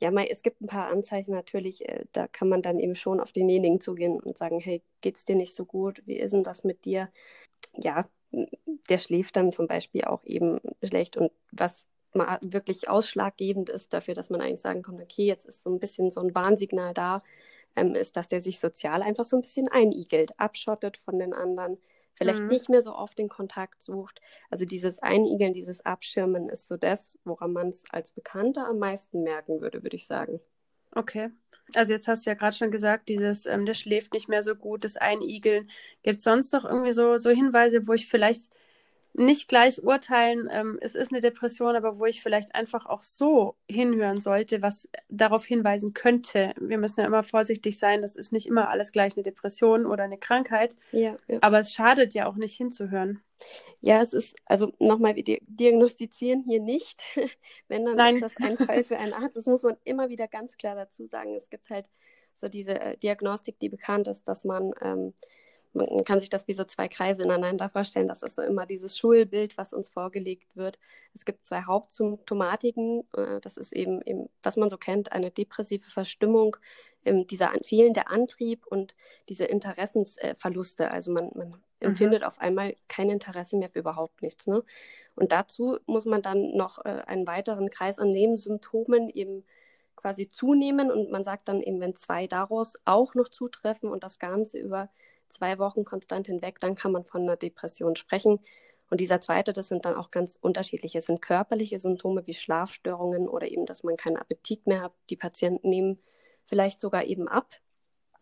ja, 0.00 0.12
es 0.12 0.44
gibt 0.44 0.60
ein 0.60 0.68
paar 0.68 0.92
Anzeichen 0.92 1.32
natürlich, 1.32 1.88
äh, 1.88 2.04
da 2.12 2.28
kann 2.28 2.48
man 2.48 2.62
dann 2.62 2.78
eben 2.78 2.94
schon 2.94 3.18
auf 3.18 3.32
denjenigen 3.32 3.80
zugehen 3.80 4.20
und 4.20 4.38
sagen, 4.38 4.60
hey, 4.60 4.80
geht's 5.00 5.24
dir 5.24 5.34
nicht 5.34 5.54
so 5.54 5.64
gut? 5.64 6.02
Wie 6.06 6.18
ist 6.18 6.32
denn 6.32 6.44
das 6.44 6.62
mit 6.62 6.84
dir? 6.84 7.10
Ja, 7.74 8.08
der 8.32 8.98
schläft 8.98 9.36
dann 9.36 9.52
zum 9.52 9.66
Beispiel 9.66 10.04
auch 10.04 10.24
eben 10.24 10.60
schlecht 10.82 11.16
und 11.16 11.32
was 11.50 11.86
mal 12.14 12.38
wirklich 12.40 12.88
ausschlaggebend 12.88 13.68
ist 13.68 13.92
dafür, 13.92 14.14
dass 14.14 14.30
man 14.30 14.40
eigentlich 14.40 14.60
sagen 14.60 14.82
kann, 14.82 15.00
okay, 15.00 15.26
jetzt 15.26 15.46
ist 15.46 15.62
so 15.62 15.70
ein 15.70 15.78
bisschen 15.78 16.10
so 16.10 16.20
ein 16.20 16.34
Warnsignal 16.34 16.94
da, 16.94 17.22
ähm, 17.76 17.94
ist, 17.94 18.16
dass 18.16 18.28
der 18.28 18.42
sich 18.42 18.60
sozial 18.60 19.02
einfach 19.02 19.24
so 19.24 19.36
ein 19.36 19.42
bisschen 19.42 19.68
einigelt, 19.68 20.38
abschottet 20.38 20.96
von 20.96 21.18
den 21.18 21.32
anderen, 21.34 21.78
vielleicht 22.14 22.40
mhm. 22.40 22.48
nicht 22.48 22.68
mehr 22.68 22.82
so 22.82 22.94
oft 22.94 23.18
den 23.18 23.28
Kontakt 23.28 23.82
sucht. 23.82 24.20
Also 24.50 24.64
dieses 24.64 24.98
Einigeln, 25.00 25.52
dieses 25.52 25.84
Abschirmen 25.84 26.48
ist 26.48 26.66
so 26.66 26.76
das, 26.76 27.18
woran 27.24 27.52
man 27.52 27.68
es 27.68 27.84
als 27.90 28.10
Bekannter 28.10 28.66
am 28.66 28.78
meisten 28.78 29.22
merken 29.22 29.60
würde, 29.60 29.82
würde 29.82 29.96
ich 29.96 30.06
sagen. 30.06 30.40
Okay. 30.94 31.30
Also 31.74 31.92
jetzt 31.92 32.08
hast 32.08 32.24
du 32.24 32.30
ja 32.30 32.34
gerade 32.34 32.56
schon 32.56 32.70
gesagt, 32.70 33.08
dieses, 33.08 33.46
ähm, 33.46 33.66
der 33.66 33.74
schläft 33.74 34.14
nicht 34.14 34.28
mehr 34.28 34.42
so 34.42 34.54
gut, 34.54 34.84
das 34.84 34.96
Einigeln. 34.96 35.70
Gibt 36.02 36.18
es 36.18 36.24
sonst 36.24 36.52
noch 36.52 36.64
irgendwie 36.64 36.92
so, 36.92 37.18
so 37.18 37.30
Hinweise, 37.30 37.86
wo 37.86 37.92
ich 37.92 38.08
vielleicht 38.08 38.44
nicht 39.18 39.48
gleich 39.48 39.82
urteilen, 39.82 40.48
ähm, 40.50 40.78
es 40.80 40.94
ist 40.94 41.12
eine 41.12 41.20
Depression, 41.20 41.74
aber 41.74 41.98
wo 41.98 42.06
ich 42.06 42.22
vielleicht 42.22 42.54
einfach 42.54 42.86
auch 42.86 43.02
so 43.02 43.56
hinhören 43.68 44.20
sollte, 44.20 44.62
was 44.62 44.88
darauf 45.08 45.44
hinweisen 45.44 45.92
könnte. 45.92 46.54
Wir 46.60 46.78
müssen 46.78 47.00
ja 47.00 47.06
immer 47.06 47.24
vorsichtig 47.24 47.78
sein, 47.78 48.00
das 48.00 48.16
ist 48.16 48.32
nicht 48.32 48.46
immer 48.46 48.68
alles 48.68 48.92
gleich 48.92 49.16
eine 49.16 49.24
Depression 49.24 49.86
oder 49.86 50.04
eine 50.04 50.18
Krankheit. 50.18 50.76
Ja, 50.92 51.16
ja. 51.26 51.38
Aber 51.40 51.58
es 51.58 51.72
schadet 51.72 52.14
ja 52.14 52.26
auch 52.26 52.36
nicht 52.36 52.56
hinzuhören. 52.56 53.20
Ja, 53.80 54.02
es 54.02 54.12
ist, 54.12 54.36
also 54.44 54.72
nochmal, 54.78 55.16
wir 55.16 55.24
diagnostizieren 55.24 56.42
hier 56.42 56.60
nicht. 56.60 57.02
Wenn, 57.68 57.84
dann 57.84 57.96
Nein. 57.96 58.16
ist 58.16 58.22
das 58.22 58.36
ein 58.38 58.56
Fall 58.66 58.84
für 58.84 58.98
einen 58.98 59.12
Arzt. 59.12 59.36
Das 59.36 59.46
muss 59.46 59.62
man 59.62 59.76
immer 59.84 60.08
wieder 60.08 60.28
ganz 60.28 60.56
klar 60.56 60.74
dazu 60.74 61.06
sagen. 61.06 61.34
Es 61.36 61.48
gibt 61.50 61.70
halt 61.70 61.88
so 62.34 62.48
diese 62.48 62.80
äh, 62.80 62.96
Diagnostik, 62.96 63.58
die 63.60 63.68
bekannt 63.68 64.08
ist, 64.08 64.26
dass 64.28 64.44
man 64.44 64.72
ähm, 64.80 65.14
man 65.74 66.04
kann 66.04 66.20
sich 66.20 66.30
das 66.30 66.48
wie 66.48 66.54
so 66.54 66.64
zwei 66.64 66.88
Kreise 66.88 67.22
ineinander 67.22 67.68
vorstellen. 67.68 68.08
Das 68.08 68.22
ist 68.22 68.36
so 68.36 68.42
immer 68.42 68.66
dieses 68.66 68.96
Schulbild, 68.96 69.58
was 69.58 69.72
uns 69.72 69.88
vorgelegt 69.88 70.56
wird. 70.56 70.78
Es 71.14 71.24
gibt 71.24 71.46
zwei 71.46 71.62
Hauptsymptomatiken. 71.62 73.04
Äh, 73.16 73.40
das 73.40 73.56
ist 73.56 73.72
eben, 73.72 74.02
eben, 74.02 74.28
was 74.42 74.56
man 74.56 74.70
so 74.70 74.78
kennt, 74.78 75.12
eine 75.12 75.30
depressive 75.30 75.88
Verstimmung, 75.90 76.56
ähm, 77.04 77.26
dieser 77.26 77.52
fehlende 77.64 78.08
Antrieb 78.08 78.66
und 78.66 78.94
diese 79.28 79.44
Interessensverluste. 79.44 80.90
Also 80.90 81.12
man, 81.12 81.30
man 81.34 81.62
mhm. 81.80 81.88
empfindet 81.88 82.24
auf 82.24 82.40
einmal 82.40 82.76
kein 82.88 83.10
Interesse 83.10 83.56
mehr 83.56 83.70
für 83.70 83.80
überhaupt 83.80 84.22
nichts. 84.22 84.46
Ne? 84.46 84.62
Und 85.14 85.32
dazu 85.32 85.78
muss 85.86 86.04
man 86.04 86.22
dann 86.22 86.56
noch 86.56 86.84
äh, 86.84 87.02
einen 87.06 87.26
weiteren 87.26 87.70
Kreis 87.70 87.98
an 87.98 88.10
Nebensymptomen 88.10 89.08
eben 89.08 89.44
quasi 89.96 90.28
zunehmen 90.28 90.92
und 90.92 91.10
man 91.10 91.24
sagt 91.24 91.48
dann 91.48 91.60
eben, 91.60 91.80
wenn 91.80 91.96
zwei 91.96 92.28
daraus 92.28 92.76
auch 92.84 93.14
noch 93.14 93.28
zutreffen 93.28 93.90
und 93.90 94.04
das 94.04 94.18
Ganze 94.18 94.58
über 94.58 94.90
zwei 95.28 95.58
Wochen 95.58 95.84
konstant 95.84 96.26
hinweg, 96.28 96.60
dann 96.60 96.76
kann 96.76 96.92
man 96.92 97.04
von 97.04 97.22
einer 97.22 97.36
Depression 97.36 97.96
sprechen. 97.96 98.38
Und 98.90 99.00
dieser 99.00 99.20
zweite, 99.20 99.52
das 99.52 99.68
sind 99.68 99.84
dann 99.84 99.96
auch 99.96 100.10
ganz 100.10 100.38
unterschiedliche. 100.40 100.98
Es 100.98 101.06
sind 101.06 101.20
körperliche 101.20 101.78
Symptome 101.78 102.26
wie 102.26 102.34
Schlafstörungen 102.34 103.28
oder 103.28 103.48
eben, 103.48 103.66
dass 103.66 103.82
man 103.82 103.96
keinen 103.96 104.16
Appetit 104.16 104.66
mehr 104.66 104.82
hat. 104.82 104.92
Die 105.10 105.16
Patienten 105.16 105.68
nehmen 105.68 105.98
vielleicht 106.46 106.80
sogar 106.80 107.04
eben 107.04 107.28
ab 107.28 107.60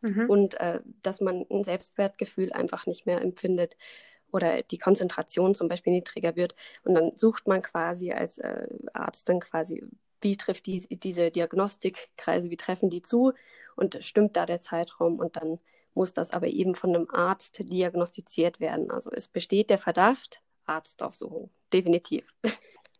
mhm. 0.06 0.30
und 0.30 0.60
äh, 0.60 0.80
dass 1.02 1.20
man 1.20 1.46
ein 1.50 1.64
Selbstwertgefühl 1.64 2.52
einfach 2.52 2.86
nicht 2.86 3.06
mehr 3.06 3.20
empfindet 3.20 3.76
oder 4.32 4.62
die 4.62 4.78
Konzentration 4.78 5.54
zum 5.54 5.68
Beispiel 5.68 5.92
niedriger 5.92 6.36
wird. 6.36 6.54
Und 6.84 6.94
dann 6.94 7.12
sucht 7.16 7.46
man 7.46 7.62
quasi 7.62 8.12
als 8.12 8.38
äh, 8.38 8.66
Arzt 8.92 9.28
dann 9.28 9.40
quasi, 9.40 9.84
wie 10.20 10.36
trifft 10.36 10.66
die, 10.66 10.86
diese 10.90 11.30
Diagnostikkreise, 11.30 12.50
wie 12.50 12.56
treffen 12.56 12.90
die 12.90 13.02
zu 13.02 13.32
und 13.76 13.98
stimmt 14.02 14.36
da 14.36 14.46
der 14.46 14.60
Zeitraum 14.60 15.18
und 15.18 15.36
dann 15.36 15.58
muss 15.94 16.12
das 16.12 16.30
aber 16.32 16.48
eben 16.48 16.74
von 16.74 16.94
einem 16.94 17.08
Arzt 17.10 17.58
diagnostiziert 17.70 18.60
werden. 18.60 18.90
Also 18.90 19.10
es 19.10 19.28
besteht 19.28 19.70
der 19.70 19.78
Verdacht, 19.78 20.42
Arztaufsuchung, 20.66 21.50
definitiv. 21.72 22.34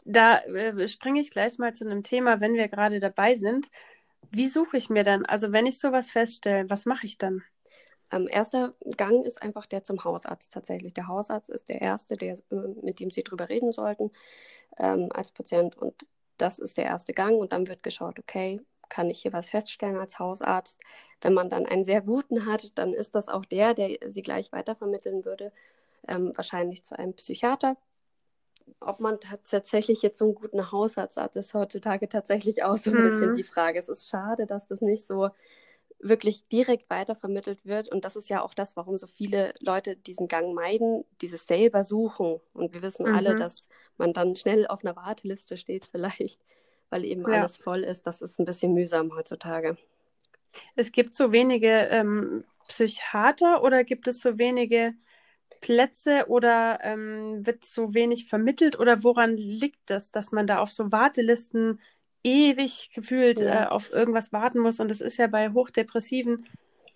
Da 0.09 0.39
äh, 0.45 0.87
springe 0.87 1.21
ich 1.21 1.33
gleich 1.33 1.59
mal 1.59 1.75
zu 1.75 1.85
einem 1.85 2.05
Thema, 2.05 2.41
wenn 2.41 2.55
wir 2.55 2.69
gerade 2.69 3.01
dabei 3.01 3.35
sind. 3.35 3.67
Wie 4.31 4.49
suche 4.49 4.77
ich 4.77 4.91
mir 4.91 5.05
dann? 5.05 5.25
Also 5.25 5.53
wenn 5.53 5.67
ich 5.67 5.79
sowas 5.79 6.11
feststelle, 6.11 6.69
was 6.71 6.87
mache 6.87 7.07
ich 7.07 7.19
dann? 7.19 7.43
Ähm, 8.13 8.29
erster 8.29 8.75
Gang 8.97 9.25
ist 9.25 9.43
einfach 9.43 9.67
der 9.67 9.85
zum 9.85 10.05
Hausarzt 10.05 10.53
tatsächlich. 10.53 10.95
Der 10.95 11.09
Hausarzt 11.09 11.51
ist 11.51 11.69
der 11.69 11.81
Erste, 11.81 12.17
der, 12.17 12.35
äh, 12.35 12.55
mit 12.83 13.01
dem 13.01 13.11
Sie 13.11 13.25
drüber 13.25 13.49
reden 13.49 13.73
sollten 13.73 14.13
ähm, 14.79 15.09
als 15.13 15.33
Patient. 15.33 15.77
Und 15.77 16.07
das 16.39 16.59
ist 16.59 16.77
der 16.79 16.87
erste 16.87 17.13
Gang. 17.15 17.37
Und 17.39 17.53
dann 17.53 17.69
wird 17.69 17.83
geschaut, 17.83 18.19
okay, 18.19 18.61
kann 18.89 19.11
ich 19.11 19.21
hier 19.23 19.33
was 19.33 19.51
feststellen 19.51 19.97
als 19.97 20.19
Hausarzt. 20.19 20.81
Wenn 21.21 21.35
man 21.35 21.51
dann 21.51 21.67
einen 21.67 21.85
sehr 21.85 22.01
guten 22.03 22.47
hat, 22.47 22.79
dann 22.79 22.93
ist 22.95 23.15
das 23.15 23.29
auch 23.29 23.45
der, 23.45 23.75
der 23.75 23.99
sie 24.07 24.23
gleich 24.23 24.53
weitervermitteln 24.53 25.25
würde, 25.25 25.53
ähm, 26.09 26.33
wahrscheinlich 26.37 26.85
zu 26.85 26.99
einem 26.99 27.15
Psychiater. 27.15 27.77
Ob 28.81 29.01
man 29.01 29.19
tatsächlich 29.21 30.03
jetzt 30.03 30.19
so 30.19 30.27
einen 30.27 30.35
guten 30.35 30.73
Hausarzt 30.73 31.17
hat, 31.17 31.37
ist 31.37 31.55
heutzutage 31.55 32.09
tatsächlich 32.09 32.63
auch 32.63 32.77
so 32.77 32.91
ein 32.91 32.99
mhm. 32.99 33.09
bisschen 33.09 33.37
die 33.37 33.43
Frage. 33.43 33.79
Es 33.79 33.89
ist 33.89 34.09
schade, 34.09 34.47
dass 34.47 34.67
das 34.67 34.81
nicht 34.81 35.07
so 35.07 35.31
wirklich 35.99 36.47
direkt 36.49 36.91
weitervermittelt 36.91 37.65
wird. 37.65 37.89
Und 37.89 38.05
das 38.05 38.17
ist 38.17 38.29
ja 38.29 38.43
auch 38.43 38.55
das, 38.55 38.77
warum 38.77 38.99
so 38.99 39.07
viele 39.07 39.55
Leute 39.61 39.97
diesen 39.97 40.29
Gang 40.29 40.55
meiden, 40.55 41.05
dieses 41.23 41.47
selber 41.47 41.85
suchen. 41.85 42.41
Und 42.53 42.75
wir 42.75 42.83
wissen 42.83 43.09
mhm. 43.09 43.15
alle, 43.15 43.35
dass 43.35 43.69
man 43.97 44.13
dann 44.13 44.37
schnell 44.37 44.67
auf 44.67 44.85
einer 44.85 44.97
Warteliste 44.97 45.57
steht 45.57 45.87
vielleicht 45.91 46.43
weil 46.91 47.05
eben 47.05 47.23
ja. 47.23 47.41
alles 47.41 47.57
voll 47.57 47.83
ist. 47.85 48.07
Das 48.07 48.21
ist 48.21 48.39
ein 48.39 48.47
bisschen 48.47 48.73
mühsam 48.73 49.15
heutzutage. 49.15 49.77
Es 50.75 50.93
gibt 50.93 51.15
so 51.15 51.33
wenige 51.33 51.69
ähm, 51.69 52.45
Psychiater 52.69 53.63
oder 53.63 53.85
gibt 53.85 54.09
es 54.09 54.21
so 54.21 54.39
wenige 54.39 54.95
Plätze 55.61 56.27
oder 56.29 56.79
ähm, 56.83 57.47
wird 57.47 57.65
so 57.65 57.95
wenig 57.95 58.27
vermittelt 58.27 58.79
oder 58.79 59.03
woran 59.03 59.37
liegt 59.37 59.81
das, 59.87 60.11
dass 60.11 60.33
man 60.33 60.47
da 60.47 60.59
auf 60.59 60.73
so 60.73 60.93
Wartelisten 60.93 61.81
ewig 62.23 62.91
gefühlt 62.95 63.41
ja. 63.41 63.65
äh, 63.65 63.67
auf 63.69 63.93
irgendwas 63.93 64.33
warten 64.33 64.59
muss 64.59 64.81
und 64.81 64.91
das 64.91 65.01
ist 65.01 65.17
ja 65.17 65.27
bei 65.27 65.51
Hochdepressiven 65.51 66.47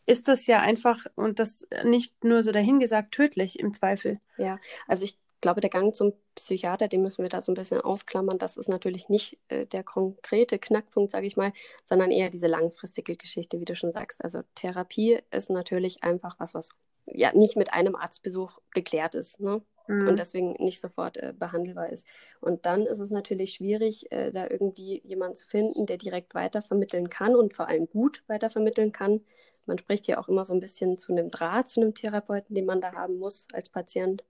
ist 0.06 0.26
das 0.26 0.46
ja 0.48 0.60
einfach 0.60 1.06
und 1.14 1.38
das 1.38 1.68
nicht 1.84 2.24
nur 2.24 2.42
so 2.42 2.50
dahingesagt 2.50 3.12
tödlich 3.12 3.60
im 3.60 3.72
Zweifel. 3.72 4.18
Ja, 4.38 4.58
also 4.88 5.04
ich 5.04 5.16
glaube, 5.40 5.60
der 5.60 5.70
Gang 5.70 5.94
zum 5.94 6.12
Psychiater, 6.34 6.88
den 6.88 7.02
müssen 7.02 7.22
wir 7.22 7.28
da 7.28 7.40
so 7.40 7.52
ein 7.52 7.54
bisschen 7.54 7.80
ausklammern. 7.80 8.38
Das 8.38 8.56
ist 8.56 8.68
natürlich 8.68 9.08
nicht 9.08 9.38
äh, 9.48 9.66
der 9.66 9.84
konkrete 9.84 10.58
Knackpunkt, 10.58 11.12
sage 11.12 11.26
ich 11.26 11.36
mal, 11.36 11.52
sondern 11.84 12.10
eher 12.10 12.30
diese 12.30 12.46
langfristige 12.46 13.16
Geschichte, 13.16 13.60
wie 13.60 13.64
du 13.64 13.76
schon 13.76 13.92
sagst. 13.92 14.22
Also 14.24 14.40
Therapie 14.54 15.18
ist 15.30 15.50
natürlich 15.50 16.02
einfach 16.02 16.36
was, 16.38 16.54
was 16.54 16.70
ja 17.12 17.32
nicht 17.32 17.56
mit 17.56 17.72
einem 17.72 17.96
Arztbesuch 17.96 18.58
geklärt 18.72 19.14
ist. 19.14 19.40
Ne? 19.40 19.62
Mhm. 19.86 20.08
Und 20.08 20.18
deswegen 20.18 20.52
nicht 20.58 20.80
sofort 20.80 21.16
äh, 21.16 21.34
behandelbar 21.36 21.90
ist. 21.90 22.06
Und 22.40 22.64
dann 22.66 22.86
ist 22.86 23.00
es 23.00 23.10
natürlich 23.10 23.54
schwierig, 23.54 24.10
äh, 24.12 24.30
da 24.30 24.46
irgendwie 24.48 25.02
jemanden 25.04 25.36
zu 25.36 25.46
finden, 25.48 25.86
der 25.86 25.98
direkt 25.98 26.34
weitervermitteln 26.34 27.10
kann 27.10 27.34
und 27.34 27.54
vor 27.54 27.68
allem 27.68 27.88
gut 27.88 28.22
weitervermitteln 28.28 28.92
kann. 28.92 29.20
Man 29.66 29.78
spricht 29.78 30.06
ja 30.06 30.18
auch 30.18 30.28
immer 30.28 30.44
so 30.44 30.54
ein 30.54 30.60
bisschen 30.60 30.96
zu 30.96 31.12
einem 31.12 31.30
Draht, 31.30 31.68
zu 31.68 31.80
einem 31.80 31.94
Therapeuten, 31.94 32.54
den 32.54 32.66
man 32.66 32.80
da 32.80 32.92
haben 32.92 33.18
muss 33.18 33.48
als 33.52 33.68
Patient. 33.68 34.24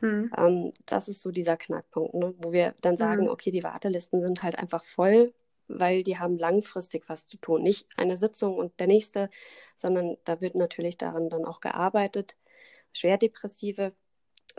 Mhm. 0.00 0.30
Ähm, 0.36 0.72
das 0.86 1.08
ist 1.08 1.22
so 1.22 1.30
dieser 1.30 1.56
Knackpunkt, 1.56 2.14
ne? 2.14 2.34
wo 2.38 2.52
wir 2.52 2.74
dann 2.80 2.96
sagen, 2.96 3.24
mhm. 3.24 3.30
okay, 3.30 3.50
die 3.50 3.62
Wartelisten 3.62 4.20
sind 4.20 4.42
halt 4.42 4.58
einfach 4.58 4.84
voll, 4.84 5.32
weil 5.68 6.02
die 6.02 6.18
haben 6.18 6.38
langfristig 6.38 7.08
was 7.08 7.26
zu 7.26 7.36
tun. 7.38 7.62
Nicht 7.62 7.86
eine 7.96 8.16
Sitzung 8.16 8.56
und 8.56 8.78
der 8.80 8.86
nächste, 8.86 9.30
sondern 9.76 10.16
da 10.24 10.40
wird 10.40 10.54
natürlich 10.54 10.98
daran 10.98 11.28
dann 11.28 11.44
auch 11.44 11.60
gearbeitet. 11.60 12.36
Schwerdepressive 12.92 13.92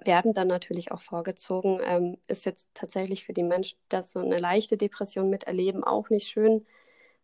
werden 0.02 0.34
dann 0.34 0.48
natürlich 0.48 0.92
auch 0.92 1.02
vorgezogen. 1.02 1.80
Ähm, 1.84 2.18
ist 2.28 2.46
jetzt 2.46 2.68
tatsächlich 2.74 3.26
für 3.26 3.34
die 3.34 3.44
Menschen, 3.44 3.78
dass 3.90 4.12
so 4.12 4.20
eine 4.20 4.38
leichte 4.38 4.78
Depression 4.78 5.30
miterleben, 5.30 5.84
auch 5.84 6.10
nicht 6.10 6.28
schön, 6.28 6.66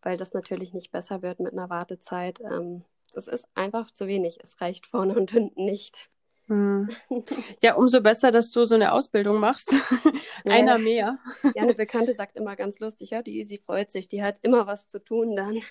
weil 0.02 0.18
das 0.18 0.34
natürlich 0.34 0.74
nicht 0.74 0.92
besser 0.92 1.22
wird 1.22 1.39
mit 1.39 1.54
einer 1.54 1.70
Wartezeit. 1.70 2.39
Ähm, 2.42 2.84
es 3.13 3.28
ist 3.28 3.48
einfach 3.56 3.92
zu 3.92 4.08
wenig. 4.08 4.39
Es 4.44 4.62
reicht 4.62 4.86
vorne 4.86 5.15
und 5.15 5.32
hinten 5.32 5.65
nicht. 5.65 6.10
Hm. 6.50 6.90
Ja, 7.64 7.76
umso 7.76 8.02
besser, 8.02 8.32
dass 8.32 8.52
du 8.52 8.66
so 8.66 8.76
eine 8.76 8.92
Ausbildung 8.92 9.40
machst. 9.40 9.72
Einer 10.46 10.78
mehr. 10.78 11.20
Ja, 11.56 11.64
eine 11.64 11.74
Bekannte 11.74 12.14
sagt 12.14 12.36
immer 12.36 12.56
ganz 12.56 12.80
lustig, 12.80 13.12
ja, 13.12 13.22
die 13.22 13.38
Easy 13.38 13.60
freut 13.60 13.92
sich, 13.92 14.10
die 14.10 14.24
hat 14.24 14.40
immer 14.42 14.68
was 14.68 14.90
zu 14.90 15.04
tun 15.04 15.36
dann. 15.36 15.62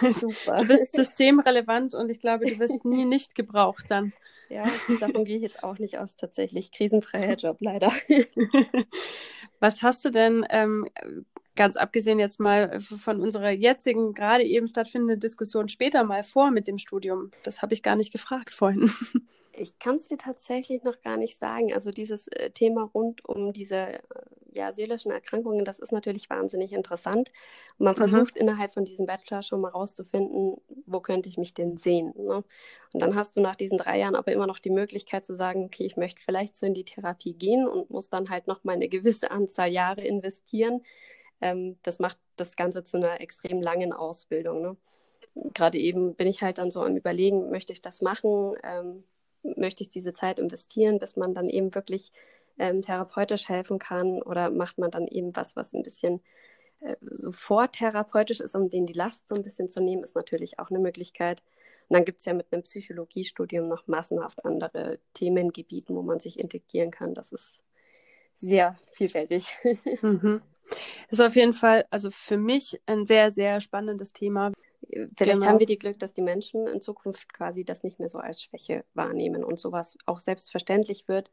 Super. 0.00 0.56
Du 0.58 0.66
bist 0.66 0.92
systemrelevant 0.92 1.94
und 1.94 2.10
ich 2.10 2.20
glaube, 2.20 2.46
du 2.46 2.58
wirst 2.58 2.84
nie 2.84 3.04
nicht 3.04 3.34
gebraucht 3.36 3.84
dann. 3.88 4.12
Ja, 4.48 4.64
davon 5.00 5.24
gehe 5.24 5.36
ich 5.36 5.42
jetzt 5.42 5.62
auch 5.62 5.78
nicht 5.78 5.98
aus, 5.98 6.16
tatsächlich. 6.16 6.72
Krisenfreier 6.72 7.36
Job, 7.36 7.58
leider. 7.60 7.92
Was 9.60 9.82
hast 9.82 10.04
du 10.04 10.10
denn, 10.10 10.44
ähm, 10.50 10.88
ganz 11.56 11.76
abgesehen 11.76 12.18
jetzt 12.18 12.40
mal 12.40 12.80
von 12.80 13.20
unserer 13.20 13.50
jetzigen, 13.50 14.14
gerade 14.14 14.44
eben 14.44 14.66
stattfindenden 14.66 15.20
Diskussion, 15.20 15.68
später 15.68 16.04
mal 16.04 16.22
vor 16.22 16.50
mit 16.50 16.68
dem 16.68 16.78
Studium? 16.78 17.30
Das 17.42 17.62
habe 17.62 17.74
ich 17.74 17.82
gar 17.82 17.96
nicht 17.96 18.12
gefragt 18.12 18.52
vorhin. 18.52 18.90
Ich 19.56 19.78
kann 19.78 19.96
es 19.96 20.08
dir 20.08 20.18
tatsächlich 20.18 20.82
noch 20.82 21.00
gar 21.00 21.16
nicht 21.16 21.38
sagen. 21.38 21.72
Also 21.72 21.92
dieses 21.92 22.28
äh, 22.28 22.50
Thema 22.50 22.90
rund 22.94 23.24
um 23.24 23.52
diese 23.52 23.76
äh, 23.76 24.00
ja, 24.52 24.72
seelischen 24.72 25.10
Erkrankungen, 25.10 25.64
das 25.64 25.78
ist 25.78 25.92
natürlich 25.92 26.30
wahnsinnig 26.30 26.72
interessant. 26.72 27.30
Und 27.78 27.84
man 27.84 27.94
mhm. 27.94 27.98
versucht 27.98 28.36
innerhalb 28.36 28.72
von 28.72 28.84
diesem 28.84 29.06
Bachelor 29.06 29.42
schon 29.42 29.60
mal 29.60 29.70
rauszufinden, 29.70 30.56
wo 30.86 31.00
könnte 31.00 31.28
ich 31.28 31.38
mich 31.38 31.54
denn 31.54 31.76
sehen. 31.76 32.14
Ne? 32.16 32.44
Und 32.92 33.02
dann 33.02 33.14
hast 33.14 33.36
du 33.36 33.40
nach 33.40 33.56
diesen 33.56 33.78
drei 33.78 33.98
Jahren 33.98 34.14
aber 34.14 34.32
immer 34.32 34.46
noch 34.46 34.58
die 34.58 34.70
Möglichkeit 34.70 35.24
zu 35.24 35.34
sagen, 35.34 35.64
okay, 35.64 35.84
ich 35.84 35.96
möchte 35.96 36.22
vielleicht 36.22 36.56
so 36.56 36.66
in 36.66 36.74
die 36.74 36.84
Therapie 36.84 37.34
gehen 37.34 37.66
und 37.66 37.90
muss 37.90 38.08
dann 38.08 38.30
halt 38.30 38.46
noch 38.46 38.64
mal 38.64 38.72
eine 38.72 38.88
gewisse 38.88 39.30
Anzahl 39.30 39.70
Jahre 39.70 40.02
investieren. 40.02 40.82
Ähm, 41.40 41.78
das 41.82 41.98
macht 41.98 42.18
das 42.36 42.56
Ganze 42.56 42.84
zu 42.84 42.96
einer 42.96 43.20
extrem 43.20 43.60
langen 43.60 43.92
Ausbildung. 43.92 44.62
Ne? 44.62 44.76
Gerade 45.54 45.78
eben 45.78 46.14
bin 46.14 46.28
ich 46.28 46.42
halt 46.42 46.58
dann 46.58 46.70
so 46.70 46.82
am 46.82 46.96
Überlegen, 46.96 47.50
möchte 47.50 47.72
ich 47.72 47.82
das 47.82 48.02
machen? 48.02 48.54
Ähm, 48.62 49.04
möchte 49.56 49.82
ich 49.82 49.90
diese 49.90 50.14
Zeit 50.14 50.38
investieren, 50.38 50.98
bis 50.98 51.16
man 51.16 51.34
dann 51.34 51.48
eben 51.48 51.74
wirklich 51.74 52.12
ähm, 52.58 52.82
therapeutisch 52.82 53.48
helfen 53.48 53.78
kann 53.78 54.22
oder 54.22 54.50
macht 54.50 54.78
man 54.78 54.90
dann 54.90 55.06
eben 55.06 55.34
was, 55.36 55.56
was 55.56 55.74
ein 55.74 55.82
bisschen 55.82 56.20
äh, 56.80 56.96
so 57.00 57.32
vortherapeutisch 57.32 58.40
ist, 58.40 58.54
um 58.54 58.70
denen 58.70 58.86
die 58.86 58.92
Last 58.92 59.28
so 59.28 59.34
ein 59.34 59.42
bisschen 59.42 59.68
zu 59.68 59.80
nehmen, 59.82 60.04
ist 60.04 60.14
natürlich 60.14 60.58
auch 60.58 60.70
eine 60.70 60.78
Möglichkeit. 60.78 61.42
Und 61.88 61.94
dann 61.94 62.04
gibt 62.04 62.20
es 62.20 62.24
ja 62.24 62.32
mit 62.32 62.46
einem 62.50 62.62
Psychologiestudium 62.62 63.68
noch 63.68 63.86
massenhaft 63.86 64.44
andere 64.44 64.98
Themengebieten, 65.12 65.94
wo 65.94 66.02
man 66.02 66.20
sich 66.20 66.38
integrieren 66.38 66.90
kann. 66.90 67.14
Das 67.14 67.32
ist 67.32 67.62
sehr 68.36 68.78
vielfältig. 68.92 69.56
Mhm. 70.02 70.42
Ist 71.08 71.20
auf 71.20 71.36
jeden 71.36 71.52
Fall, 71.52 71.84
also 71.90 72.10
für 72.10 72.36
mich 72.36 72.80
ein 72.86 73.06
sehr, 73.06 73.30
sehr 73.30 73.60
spannendes 73.60 74.12
Thema. 74.12 74.52
Vielleicht 74.88 75.16
genau. 75.18 75.46
haben 75.46 75.60
wir 75.60 75.66
die 75.66 75.78
Glück, 75.78 75.98
dass 75.98 76.12
die 76.12 76.22
Menschen 76.22 76.66
in 76.66 76.82
Zukunft 76.82 77.32
quasi 77.32 77.64
das 77.64 77.82
nicht 77.82 77.98
mehr 77.98 78.08
so 78.08 78.18
als 78.18 78.42
Schwäche 78.42 78.84
wahrnehmen 78.94 79.44
und 79.44 79.58
sowas 79.58 79.96
auch 80.06 80.20
selbstverständlich 80.20 81.08
wird. 81.08 81.30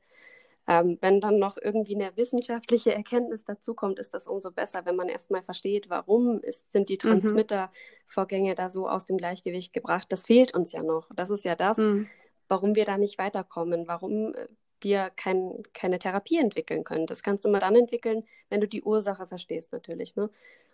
Ähm, 0.67 0.99
wenn 1.01 1.19
dann 1.19 1.39
noch 1.39 1.58
irgendwie 1.62 1.95
eine 1.95 2.15
wissenschaftliche 2.15 2.93
Erkenntnis 2.93 3.43
dazukommt, 3.43 3.97
ist 3.99 4.13
das 4.13 4.27
umso 4.27 4.51
besser, 4.51 4.86
wenn 4.86 4.95
man 4.95 5.10
erstmal 5.10 5.41
versteht, 5.41 5.89
warum 5.89 6.39
ist, 6.41 6.71
sind 6.71 6.89
die 6.89 6.93
mhm. 6.93 6.99
Transmittervorgänge 6.99 8.54
da 8.56 8.69
so 8.69 8.88
aus 8.88 9.06
dem 9.06 9.17
Gleichgewicht 9.17 9.73
gebracht. 9.73 10.08
Das 10.10 10.25
fehlt 10.27 10.54
uns 10.54 10.71
ja 10.71 10.84
noch. 10.84 11.10
Das 11.15 11.32
ist 11.32 11.45
ja 11.45 11.56
das, 11.56 11.77
mhm. 11.77 12.08
warum 12.47 12.75
wir 12.75 12.86
da 12.86 12.97
nicht 12.97 13.17
weiterkommen, 13.17 13.88
warum 13.88 14.34
wir 14.83 15.11
kein, 15.15 15.63
keine 15.73 15.99
Therapie 15.99 16.37
entwickeln 16.37 16.83
können. 16.83 17.07
Das 17.07 17.23
kannst 17.23 17.45
du 17.45 17.49
immer 17.49 17.59
dann 17.59 17.75
entwickeln, 17.75 18.23
wenn 18.49 18.61
du 18.61 18.67
die 18.67 18.83
Ursache 18.83 19.27
verstehst, 19.27 19.71
natürlich. 19.71 20.15
Ne? 20.15 20.29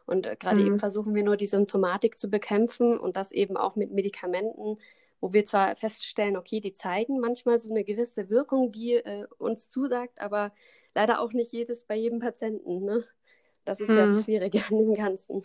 Und 0.05 0.25
äh, 0.25 0.35
gerade 0.39 0.61
mhm. 0.61 0.67
eben 0.67 0.79
versuchen 0.79 1.13
wir 1.15 1.23
nur 1.23 1.37
die 1.37 1.45
Symptomatik 1.45 2.17
zu 2.17 2.29
bekämpfen 2.29 2.97
und 2.97 3.17
das 3.17 3.31
eben 3.31 3.57
auch 3.57 3.75
mit 3.75 3.91
Medikamenten, 3.91 4.77
wo 5.19 5.33
wir 5.33 5.45
zwar 5.45 5.75
feststellen, 5.75 6.37
okay, 6.37 6.59
die 6.59 6.73
zeigen 6.73 7.19
manchmal 7.19 7.59
so 7.59 7.69
eine 7.69 7.83
gewisse 7.83 8.29
Wirkung, 8.29 8.71
die 8.71 8.93
äh, 8.93 9.25
uns 9.37 9.69
zusagt, 9.69 10.21
aber 10.21 10.53
leider 10.95 11.21
auch 11.21 11.33
nicht 11.33 11.51
jedes 11.51 11.85
bei 11.85 11.95
jedem 11.95 12.19
Patienten. 12.19 12.83
Ne? 12.85 13.03
Das 13.65 13.79
ist 13.79 13.89
mhm. 13.89 13.97
ja 13.97 14.05
das 14.07 14.17
mhm. 14.17 14.23
Schwierige 14.23 14.63
an 14.69 14.77
dem 14.77 14.93
Ganzen. 14.95 15.43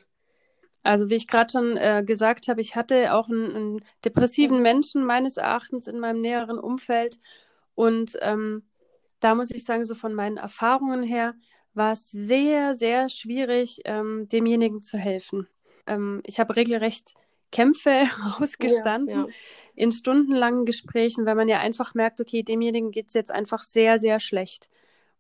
Also 0.85 1.11
wie 1.11 1.15
ich 1.15 1.29
gerade 1.29 1.51
schon 1.51 1.77
äh, 1.77 2.03
gesagt 2.05 2.49
habe, 2.49 2.61
ich 2.61 2.75
hatte 2.75 3.15
auch 3.15 3.29
einen, 3.29 3.55
einen 3.55 3.85
depressiven. 4.05 4.63
Menschen 4.63 5.05
meines 5.05 5.37
Erachtens 5.37 5.87
in 5.87 6.01
meinem 6.01 6.21
näheren 6.21 6.59
Umfeld 6.59 7.19
und 7.75 8.17
ähm, 8.21 8.65
da 9.21 9.35
muss 9.35 9.51
ich 9.51 9.65
sagen, 9.65 9.85
so 9.85 9.95
von 9.95 10.15
meinen 10.15 10.37
Erfahrungen 10.37 11.03
her 11.03 11.35
war 11.75 11.93
es 11.93 12.11
sehr, 12.11 12.75
sehr 12.75 13.09
schwierig, 13.09 13.81
ähm, 13.85 14.29
demjenigen 14.29 14.83
zu 14.83 14.99
helfen. 14.99 15.49
Ähm, 15.87 16.21
ich 16.25 16.39
habe 16.39 16.57
regelrecht 16.57 17.15
Kämpfe 17.51 18.03
ausgestanden 18.41 19.15
ja, 19.15 19.27
ja. 19.27 19.33
in 19.75 19.93
stundenlangen 19.93 20.67
Gesprächen, 20.67 21.25
weil 21.25 21.35
man 21.35 21.49
ja 21.49 21.61
einfach 21.61 21.95
merkt, 21.95 22.21
okay, 22.21 22.43
demjenigen 22.43 22.91
geht 22.91 23.09
es 23.09 23.15
jetzt 23.15 23.31
einfach 23.31 23.63
sehr, 23.63 23.99
sehr 23.99 24.21
schlecht. 24.21 24.69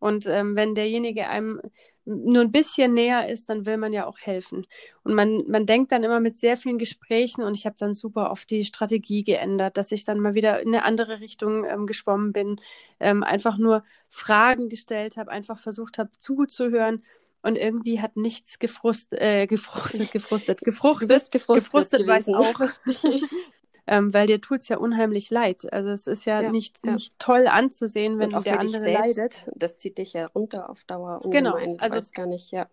Und 0.02 0.26
ähm, 0.26 0.56
wenn 0.56 0.74
derjenige 0.74 1.28
einem 1.28 1.60
nur 2.04 2.42
ein 2.42 2.50
bisschen 2.50 2.92
näher 2.92 3.28
ist, 3.28 3.48
dann 3.48 3.66
will 3.66 3.76
man 3.76 3.92
ja 3.92 4.04
auch 4.04 4.18
helfen. 4.18 4.66
Und 5.04 5.14
man, 5.14 5.44
man 5.46 5.64
denkt 5.64 5.92
dann 5.92 6.02
immer 6.02 6.18
mit 6.18 6.36
sehr 6.36 6.56
vielen 6.56 6.78
Gesprächen 6.78 7.44
und 7.44 7.54
ich 7.54 7.66
habe 7.66 7.76
dann 7.78 7.94
super 7.94 8.32
oft 8.32 8.50
die 8.50 8.64
Strategie 8.64 9.22
geändert, 9.22 9.76
dass 9.76 9.92
ich 9.92 10.04
dann 10.04 10.18
mal 10.18 10.34
wieder 10.34 10.60
in 10.60 10.74
eine 10.74 10.84
andere 10.84 11.20
Richtung 11.20 11.64
ähm, 11.64 11.86
geschwommen 11.86 12.32
bin, 12.32 12.56
ähm, 12.98 13.22
einfach 13.22 13.58
nur 13.58 13.84
Fragen 14.08 14.68
gestellt 14.68 15.16
habe, 15.16 15.30
einfach 15.30 15.60
versucht 15.60 15.98
habe 15.98 16.10
zuzuhören 16.18 17.04
und 17.42 17.54
irgendwie 17.54 18.00
hat 18.00 18.16
nichts 18.16 18.58
gefrust, 18.58 19.12
äh, 19.12 19.46
gefrustet, 19.46 20.10
gefrustet, 20.12 20.62
gefruchtet. 20.62 21.30
gefrustet, 21.30 21.64
gefrustet 21.64 22.08
weiß 22.08 22.28
auch. 22.30 22.60
ähm, 23.86 24.14
weil 24.14 24.26
dir 24.26 24.40
tut 24.40 24.60
es 24.60 24.68
ja 24.68 24.78
unheimlich 24.78 25.30
leid. 25.30 25.72
Also 25.72 25.90
es 25.90 26.06
ist 26.06 26.24
ja, 26.24 26.40
ja 26.40 26.50
nicht, 26.50 26.78
ja. 26.84 26.94
nicht 26.94 27.18
toll 27.18 27.46
anzusehen, 27.48 28.18
wenn 28.18 28.30
der 28.30 28.60
andere 28.60 28.78
selbst, 28.78 29.16
leidet. 29.16 29.50
Das 29.54 29.76
zieht 29.76 29.98
dich 29.98 30.12
ja 30.12 30.26
runter 30.26 30.70
auf 30.70 30.84
Dauer. 30.84 31.20
Genau, 31.24 31.56
also 31.78 31.96
weiß 31.96 32.12
gar 32.12 32.26
nicht, 32.26 32.50
ja. 32.52 32.68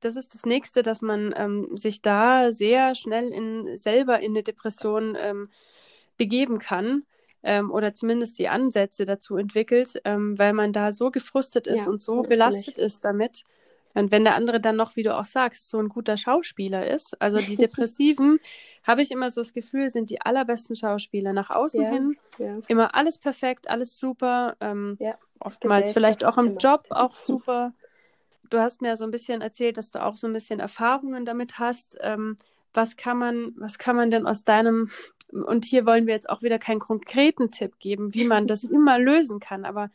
Das 0.00 0.16
ist 0.16 0.34
das 0.34 0.44
Nächste, 0.44 0.82
dass 0.82 1.02
man 1.02 1.34
ähm, 1.36 1.76
sich 1.76 2.02
da 2.02 2.52
sehr 2.52 2.94
schnell 2.94 3.28
in, 3.32 3.76
selber 3.76 4.20
in 4.20 4.32
eine 4.32 4.42
Depression 4.42 5.16
ähm, 5.18 5.48
begeben 6.18 6.58
kann 6.58 7.04
ähm, 7.42 7.70
oder 7.70 7.94
zumindest 7.94 8.38
die 8.38 8.48
Ansätze 8.48 9.04
dazu 9.04 9.36
entwickelt, 9.36 10.00
ähm, 10.04 10.38
weil 10.38 10.52
man 10.52 10.72
da 10.72 10.92
so 10.92 11.10
gefrustet 11.10 11.66
ist 11.66 11.86
ja, 11.86 11.92
und 11.92 12.02
so 12.02 12.22
belastet 12.22 12.78
ist 12.78 13.04
damit. 13.04 13.44
Und 13.94 14.10
wenn 14.10 14.24
der 14.24 14.34
andere 14.34 14.60
dann 14.60 14.76
noch, 14.76 14.96
wie 14.96 15.04
du 15.04 15.16
auch 15.16 15.24
sagst, 15.24 15.70
so 15.70 15.78
ein 15.78 15.88
guter 15.88 16.16
Schauspieler 16.16 16.86
ist, 16.86 17.20
also 17.22 17.38
die 17.38 17.56
Depressiven, 17.56 18.38
habe 18.82 19.02
ich 19.02 19.10
immer 19.10 19.30
so 19.30 19.40
das 19.40 19.52
Gefühl, 19.52 19.88
sind 19.88 20.10
die 20.10 20.20
allerbesten 20.20 20.76
Schauspieler 20.76 21.32
nach 21.32 21.50
außen 21.50 21.82
ja, 21.82 21.90
hin. 21.90 22.16
Ja. 22.38 22.58
Immer 22.68 22.94
alles 22.94 23.18
perfekt, 23.18 23.68
alles 23.68 23.96
super. 23.96 24.56
Ähm, 24.60 24.96
ja, 25.00 25.16
oftmals 25.40 25.92
vielleicht 25.92 26.24
auch 26.24 26.36
im 26.38 26.58
Job 26.58 26.86
auch 26.90 27.18
super. 27.18 27.72
Du 28.50 28.58
hast 28.58 28.82
mir 28.82 28.96
so 28.96 29.04
ein 29.04 29.10
bisschen 29.10 29.40
erzählt, 29.40 29.78
dass 29.78 29.90
du 29.90 30.04
auch 30.04 30.16
so 30.16 30.26
ein 30.26 30.32
bisschen 30.32 30.60
Erfahrungen 30.60 31.24
damit 31.24 31.58
hast. 31.58 31.96
Ähm, 32.00 32.36
was 32.74 32.96
kann 32.96 33.18
man, 33.18 33.54
was 33.56 33.78
kann 33.78 33.96
man 33.96 34.10
denn 34.10 34.26
aus 34.26 34.44
deinem, 34.44 34.90
und 35.30 35.64
hier 35.64 35.86
wollen 35.86 36.06
wir 36.06 36.14
jetzt 36.14 36.28
auch 36.28 36.42
wieder 36.42 36.58
keinen 36.58 36.80
konkreten 36.80 37.52
Tipp 37.52 37.78
geben, 37.78 38.12
wie 38.12 38.24
man 38.24 38.46
das 38.46 38.64
immer 38.64 38.98
lösen 38.98 39.38
kann, 39.40 39.64
aber 39.64 39.90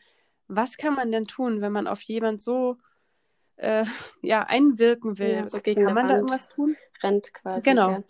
was 0.48 0.78
kann 0.78 0.94
man 0.94 1.12
denn 1.12 1.26
tun, 1.26 1.60
wenn 1.60 1.72
man 1.72 1.86
auf 1.86 2.02
jemand 2.02 2.40
so 2.40 2.78
äh, 3.60 3.84
ja, 4.22 4.42
einwirken 4.42 5.18
will. 5.18 5.32
Ja, 5.32 5.48
so 5.48 5.60
gegen 5.60 5.84
Kann 5.84 5.94
man 5.94 6.04
Wand 6.04 6.10
da 6.10 6.16
irgendwas 6.16 6.48
tun? 6.48 6.76
Rennt 7.02 7.32
quasi. 7.34 7.62
Genau. 7.62 7.90
Ja. 7.90 8.04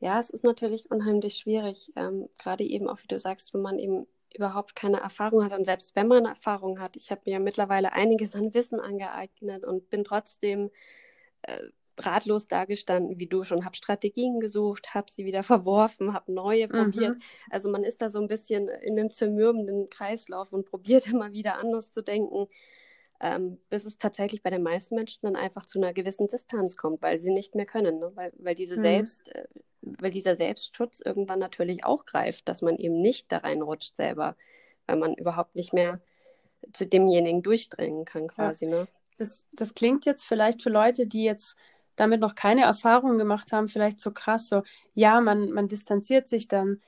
ja, 0.00 0.20
es 0.20 0.30
ist 0.30 0.44
natürlich 0.44 0.90
unheimlich 0.90 1.36
schwierig, 1.36 1.92
ähm, 1.96 2.28
gerade 2.38 2.64
eben 2.64 2.88
auch, 2.88 2.98
wie 3.02 3.08
du 3.08 3.18
sagst, 3.18 3.52
wenn 3.52 3.62
man 3.62 3.78
eben 3.78 4.06
überhaupt 4.34 4.74
keine 4.74 5.00
Erfahrung 5.00 5.44
hat 5.44 5.52
und 5.52 5.66
selbst 5.66 5.94
wenn 5.94 6.08
man 6.08 6.24
Erfahrung 6.24 6.80
hat, 6.80 6.96
ich 6.96 7.10
habe 7.10 7.20
mir 7.26 7.32
ja 7.32 7.38
mittlerweile 7.38 7.92
einiges 7.92 8.34
an 8.34 8.54
Wissen 8.54 8.80
angeeignet 8.80 9.64
und 9.64 9.90
bin 9.90 10.04
trotzdem 10.04 10.70
äh, 11.42 11.58
ratlos 11.98 12.48
dagestanden, 12.48 13.18
wie 13.18 13.26
du 13.26 13.44
schon, 13.44 13.66
habe 13.66 13.76
Strategien 13.76 14.40
gesucht, 14.40 14.94
habe 14.94 15.10
sie 15.10 15.26
wieder 15.26 15.42
verworfen, 15.42 16.14
habe 16.14 16.32
neue 16.32 16.66
mhm. 16.66 16.70
probiert. 16.70 17.16
Also 17.50 17.70
man 17.70 17.84
ist 17.84 18.00
da 18.00 18.08
so 18.08 18.20
ein 18.20 18.28
bisschen 18.28 18.68
in 18.68 18.98
einem 18.98 19.10
zermürbenden 19.10 19.90
Kreislauf 19.90 20.52
und 20.52 20.64
probiert 20.64 21.06
immer 21.08 21.32
wieder 21.32 21.58
anders 21.58 21.92
zu 21.92 22.02
denken 22.02 22.46
ähm, 23.22 23.58
bis 23.70 23.86
es 23.86 23.98
tatsächlich 23.98 24.42
bei 24.42 24.50
den 24.50 24.64
meisten 24.64 24.96
Menschen 24.96 25.20
dann 25.22 25.36
einfach 25.36 25.64
zu 25.64 25.78
einer 25.78 25.92
gewissen 25.92 26.26
Distanz 26.26 26.76
kommt, 26.76 27.00
weil 27.02 27.20
sie 27.20 27.30
nicht 27.30 27.54
mehr 27.54 27.66
können, 27.66 28.00
ne? 28.00 28.10
weil, 28.16 28.32
weil, 28.36 28.56
diese 28.56 28.76
mhm. 28.76 28.82
Selbst, 28.82 29.34
äh, 29.34 29.46
weil 29.80 30.10
dieser 30.10 30.34
Selbstschutz 30.34 31.00
irgendwann 31.00 31.38
natürlich 31.38 31.84
auch 31.84 32.04
greift, 32.04 32.48
dass 32.48 32.62
man 32.62 32.76
eben 32.76 33.00
nicht 33.00 33.30
da 33.30 33.38
reinrutscht 33.38 33.94
selber, 33.94 34.36
weil 34.86 34.96
man 34.96 35.14
überhaupt 35.14 35.54
nicht 35.54 35.72
mehr 35.72 36.00
zu 36.72 36.84
demjenigen 36.84 37.42
durchdringen 37.42 38.04
kann 38.04 38.26
quasi. 38.26 38.64
Ja. 38.64 38.70
Ne? 38.72 38.88
Das, 39.18 39.46
das 39.52 39.74
klingt 39.74 40.04
jetzt 40.04 40.24
vielleicht 40.24 40.60
für 40.60 40.70
Leute, 40.70 41.06
die 41.06 41.22
jetzt 41.22 41.56
damit 41.94 42.20
noch 42.20 42.34
keine 42.34 42.62
Erfahrung 42.62 43.18
gemacht 43.18 43.52
haben, 43.52 43.68
vielleicht 43.68 44.00
so 44.00 44.10
krass, 44.10 44.48
so, 44.48 44.62
ja, 44.94 45.20
man, 45.20 45.52
man 45.52 45.68
distanziert 45.68 46.26
sich 46.26 46.48
dann 46.48 46.80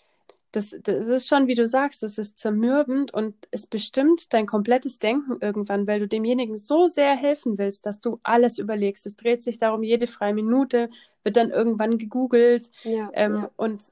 das, 0.54 0.72
das 0.84 1.08
ist 1.08 1.26
schon, 1.26 1.48
wie 1.48 1.56
du 1.56 1.66
sagst, 1.66 2.04
das 2.04 2.16
ist 2.16 2.38
zermürbend 2.38 3.12
und 3.12 3.34
es 3.50 3.66
bestimmt 3.66 4.32
dein 4.32 4.46
komplettes 4.46 5.00
Denken 5.00 5.38
irgendwann, 5.40 5.88
weil 5.88 5.98
du 5.98 6.06
demjenigen 6.06 6.56
so 6.56 6.86
sehr 6.86 7.16
helfen 7.16 7.58
willst, 7.58 7.86
dass 7.86 8.00
du 8.00 8.20
alles 8.22 8.58
überlegst. 8.58 9.04
Es 9.04 9.16
dreht 9.16 9.42
sich 9.42 9.58
darum, 9.58 9.82
jede 9.82 10.06
freie 10.06 10.32
Minute 10.32 10.90
wird 11.24 11.36
dann 11.36 11.50
irgendwann 11.50 11.98
gegoogelt. 11.98 12.70
Ja, 12.84 13.10
ähm, 13.14 13.34
ja. 13.34 13.50
Und 13.56 13.82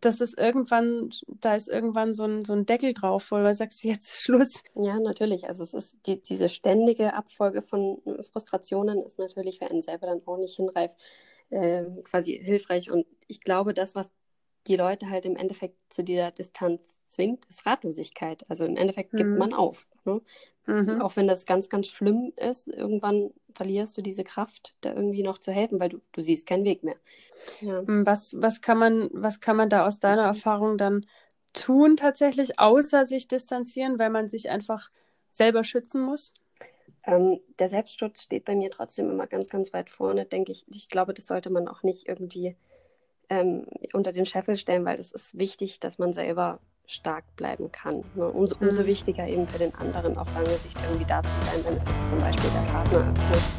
das 0.00 0.20
ist 0.20 0.38
irgendwann, 0.38 1.10
da 1.40 1.56
ist 1.56 1.68
irgendwann 1.68 2.14
so 2.14 2.22
ein, 2.22 2.44
so 2.44 2.52
ein 2.52 2.66
Deckel 2.66 2.94
drauf, 2.94 3.32
wo 3.32 3.38
du 3.38 3.52
sagst, 3.52 3.82
jetzt 3.82 4.08
ist 4.08 4.22
Schluss. 4.22 4.62
Ja, 4.74 5.00
natürlich. 5.00 5.48
Also 5.48 5.64
es 5.64 5.74
ist 5.74 5.96
die, 6.06 6.20
diese 6.20 6.48
ständige 6.48 7.14
Abfolge 7.14 7.62
von 7.62 8.00
Frustrationen 8.30 9.02
ist 9.02 9.18
natürlich 9.18 9.58
für 9.58 9.68
einen 9.68 9.82
selber 9.82 10.06
dann 10.06 10.22
auch 10.24 10.36
nicht 10.36 10.54
hinreif, 10.54 10.94
äh, 11.50 11.82
quasi 12.04 12.40
hilfreich. 12.40 12.92
Und 12.92 13.06
ich 13.26 13.40
glaube, 13.40 13.74
das, 13.74 13.96
was 13.96 14.08
die 14.66 14.76
Leute 14.76 15.10
halt 15.10 15.24
im 15.24 15.36
Endeffekt 15.36 15.76
zu 15.88 16.02
dieser 16.02 16.30
Distanz 16.30 16.98
zwingt, 17.06 17.44
ist 17.46 17.66
Ratlosigkeit. 17.66 18.44
Also 18.48 18.64
im 18.64 18.76
Endeffekt 18.76 19.12
mhm. 19.12 19.16
gibt 19.18 19.38
man 19.38 19.54
auf. 19.54 19.86
Ne? 20.04 20.20
Mhm. 20.66 21.00
Auch 21.00 21.16
wenn 21.16 21.26
das 21.26 21.46
ganz, 21.46 21.68
ganz 21.68 21.88
schlimm 21.88 22.32
ist, 22.36 22.68
irgendwann 22.68 23.30
verlierst 23.54 23.96
du 23.96 24.02
diese 24.02 24.24
Kraft, 24.24 24.74
da 24.80 24.92
irgendwie 24.92 25.22
noch 25.22 25.38
zu 25.38 25.52
helfen, 25.52 25.80
weil 25.80 25.88
du, 25.88 26.00
du 26.12 26.22
siehst 26.22 26.46
keinen 26.46 26.64
Weg 26.64 26.82
mehr. 26.82 26.96
Ja. 27.60 27.82
Mhm, 27.82 28.04
was, 28.06 28.34
was, 28.38 28.60
kann 28.60 28.78
man, 28.78 29.10
was 29.12 29.40
kann 29.40 29.56
man 29.56 29.70
da 29.70 29.86
aus 29.86 30.00
deiner 30.00 30.24
Erfahrung 30.24 30.78
dann 30.78 31.06
tun 31.52 31.96
tatsächlich, 31.96 32.58
außer 32.58 33.06
sich 33.06 33.28
distanzieren, 33.28 33.98
weil 33.98 34.10
man 34.10 34.28
sich 34.28 34.50
einfach 34.50 34.90
selber 35.30 35.64
schützen 35.64 36.02
muss? 36.02 36.34
Ähm, 37.04 37.40
der 37.58 37.68
Selbstschutz 37.68 38.22
steht 38.22 38.44
bei 38.44 38.56
mir 38.56 38.70
trotzdem 38.70 39.08
immer 39.10 39.26
ganz, 39.26 39.48
ganz 39.48 39.72
weit 39.72 39.88
vorne, 39.88 40.26
denke 40.26 40.52
ich. 40.52 40.64
Ich 40.68 40.88
glaube, 40.88 41.14
das 41.14 41.26
sollte 41.26 41.50
man 41.50 41.68
auch 41.68 41.82
nicht 41.82 42.08
irgendwie 42.08 42.56
ähm, 43.30 43.66
unter 43.92 44.12
den 44.12 44.26
Scheffel 44.26 44.56
stellen, 44.56 44.84
weil 44.84 44.98
es 44.98 45.12
ist 45.12 45.38
wichtig, 45.38 45.80
dass 45.80 45.98
man 45.98 46.12
selber 46.12 46.60
stark 46.86 47.24
bleiben 47.36 47.72
kann. 47.72 48.04
Ne? 48.14 48.28
Umso, 48.28 48.56
umso 48.60 48.82
mhm. 48.82 48.86
wichtiger 48.86 49.26
eben 49.26 49.44
für 49.44 49.58
den 49.58 49.74
anderen 49.74 50.16
auf 50.16 50.32
lange 50.32 50.50
Sicht 50.50 50.78
irgendwie 50.82 51.04
da 51.04 51.22
zu 51.22 51.30
sein, 51.42 51.64
wenn 51.64 51.74
es 51.74 51.86
jetzt 51.86 52.08
zum 52.08 52.18
Beispiel 52.18 52.50
der 52.50 52.70
Partner 52.70 53.10
ist. 53.10 53.18
Ne? 53.18 53.55